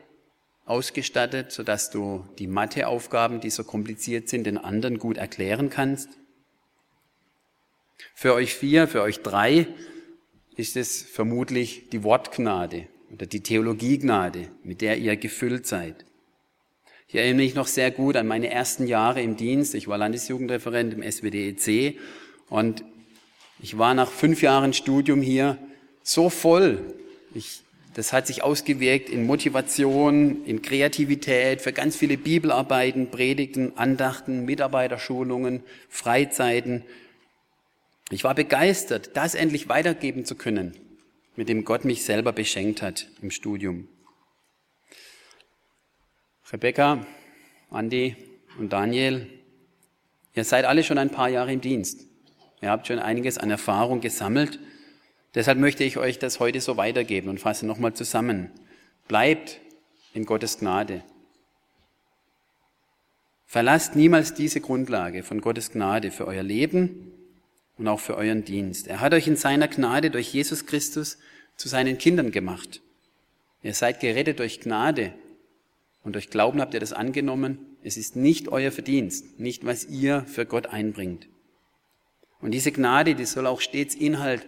ausgestattet, 0.64 1.50
sodass 1.50 1.90
du 1.90 2.24
die 2.38 2.46
Matheaufgaben, 2.46 3.40
die 3.40 3.50
so 3.50 3.64
kompliziert 3.64 4.28
sind, 4.28 4.44
den 4.44 4.58
anderen 4.58 4.98
gut 4.98 5.16
erklären 5.16 5.70
kannst. 5.70 6.10
Für 8.14 8.34
euch 8.34 8.54
vier, 8.54 8.86
für 8.86 9.02
euch 9.02 9.22
drei 9.22 9.66
ist 10.56 10.76
es 10.76 11.02
vermutlich 11.02 11.88
die 11.90 12.04
Wortgnade 12.04 12.86
oder 13.12 13.26
die 13.26 13.42
Theologiegnade, 13.42 14.48
mit 14.62 14.82
der 14.82 14.98
ihr 14.98 15.16
gefüllt 15.16 15.66
seid. 15.66 16.04
Ich 17.06 17.14
erinnere 17.14 17.44
mich 17.44 17.54
noch 17.54 17.66
sehr 17.66 17.90
gut 17.90 18.16
an 18.16 18.26
meine 18.26 18.50
ersten 18.50 18.86
Jahre 18.86 19.22
im 19.22 19.36
Dienst. 19.36 19.74
Ich 19.74 19.88
war 19.88 19.96
Landesjugendreferent 19.96 20.92
im 20.92 21.10
SWDEC 21.10 21.98
und 22.50 22.84
ich 23.60 23.78
war 23.78 23.94
nach 23.94 24.10
fünf 24.10 24.42
Jahren 24.42 24.72
Studium 24.72 25.20
hier 25.20 25.58
so 26.02 26.30
voll. 26.30 26.94
Ich 27.34 27.62
das 27.98 28.12
hat 28.12 28.28
sich 28.28 28.44
ausgewirkt 28.44 29.10
in 29.10 29.26
Motivation, 29.26 30.44
in 30.44 30.62
Kreativität 30.62 31.60
für 31.60 31.72
ganz 31.72 31.96
viele 31.96 32.16
Bibelarbeiten, 32.16 33.10
Predigten, 33.10 33.76
Andachten, 33.76 34.44
Mitarbeiterschulungen, 34.44 35.64
Freizeiten. 35.88 36.84
Ich 38.10 38.22
war 38.22 38.36
begeistert, 38.36 39.16
das 39.16 39.34
endlich 39.34 39.68
weitergeben 39.68 40.24
zu 40.24 40.36
können, 40.36 40.76
mit 41.34 41.48
dem 41.48 41.64
Gott 41.64 41.84
mich 41.84 42.04
selber 42.04 42.32
beschenkt 42.32 42.82
hat 42.82 43.08
im 43.20 43.32
Studium. 43.32 43.88
Rebecca, 46.52 47.04
Andi 47.68 48.14
und 48.60 48.72
Daniel, 48.72 49.26
ihr 50.34 50.44
seid 50.44 50.66
alle 50.66 50.84
schon 50.84 50.98
ein 50.98 51.10
paar 51.10 51.30
Jahre 51.30 51.52
im 51.52 51.60
Dienst. 51.60 52.07
Ihr 52.60 52.70
habt 52.70 52.86
schon 52.86 52.98
einiges 52.98 53.38
an 53.38 53.50
Erfahrung 53.50 54.00
gesammelt 54.00 54.58
Deshalb 55.34 55.58
möchte 55.58 55.84
ich 55.84 55.98
euch 55.98 56.18
das 56.18 56.40
heute 56.40 56.60
so 56.60 56.76
weitergeben 56.76 57.28
und 57.28 57.38
fasse 57.38 57.66
nochmal 57.66 57.94
zusammen. 57.94 58.50
Bleibt 59.06 59.60
in 60.14 60.24
Gottes 60.24 60.58
Gnade. 60.58 61.04
Verlasst 63.46 63.96
niemals 63.96 64.34
diese 64.34 64.60
Grundlage 64.60 65.22
von 65.22 65.40
Gottes 65.40 65.70
Gnade 65.70 66.10
für 66.10 66.26
euer 66.26 66.42
Leben 66.42 67.12
und 67.76 67.88
auch 67.88 68.00
für 68.00 68.16
euren 68.16 68.44
Dienst. 68.44 68.88
Er 68.88 69.00
hat 69.00 69.14
euch 69.14 69.26
in 69.26 69.36
seiner 69.36 69.68
Gnade 69.68 70.10
durch 70.10 70.32
Jesus 70.32 70.66
Christus 70.66 71.18
zu 71.56 71.68
seinen 71.68 71.98
Kindern 71.98 72.30
gemacht. 72.30 72.80
Ihr 73.62 73.74
seid 73.74 74.00
gerettet 74.00 74.38
durch 74.38 74.60
Gnade 74.60 75.12
und 76.02 76.14
durch 76.14 76.30
Glauben 76.30 76.60
habt 76.60 76.74
ihr 76.74 76.80
das 76.80 76.92
angenommen. 76.92 77.76
Es 77.82 77.96
ist 77.96 78.16
nicht 78.16 78.48
euer 78.48 78.72
Verdienst, 78.72 79.38
nicht 79.38 79.64
was 79.64 79.84
ihr 79.84 80.24
für 80.26 80.46
Gott 80.46 80.66
einbringt. 80.66 81.28
Und 82.40 82.53
diese 82.53 82.72
Gnade, 82.72 83.14
die 83.14 83.24
soll 83.24 83.46
auch 83.46 83.61
stets 83.61 83.94
Inhalt 83.94 84.46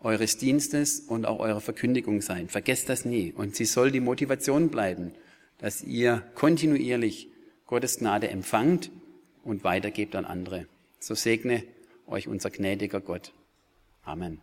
eures 0.00 0.36
Dienstes 0.36 1.00
und 1.00 1.26
auch 1.26 1.40
eurer 1.40 1.60
Verkündigung 1.60 2.20
sein. 2.20 2.48
Vergesst 2.48 2.88
das 2.88 3.04
nie. 3.04 3.32
Und 3.32 3.56
sie 3.56 3.64
soll 3.64 3.90
die 3.90 4.00
Motivation 4.00 4.68
bleiben, 4.68 5.12
dass 5.58 5.82
ihr 5.82 6.22
kontinuierlich 6.34 7.28
Gottes 7.66 7.98
Gnade 7.98 8.28
empfangt 8.28 8.90
und 9.42 9.64
weitergebt 9.64 10.14
an 10.14 10.24
andere. 10.24 10.66
So 11.00 11.14
segne 11.14 11.64
euch 12.06 12.28
unser 12.28 12.50
gnädiger 12.50 13.00
Gott. 13.00 13.32
Amen. 14.04 14.40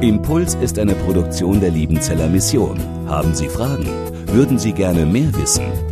Impuls 0.00 0.54
ist 0.56 0.78
eine 0.78 0.94
Produktion 0.94 1.60
der 1.60 1.70
Liebenzeller 1.70 2.28
Mission. 2.28 2.80
Haben 3.08 3.34
Sie 3.34 3.48
Fragen? 3.48 3.86
Würden 4.28 4.58
Sie 4.58 4.72
gerne 4.72 5.06
mehr 5.06 5.32
wissen? 5.36 5.91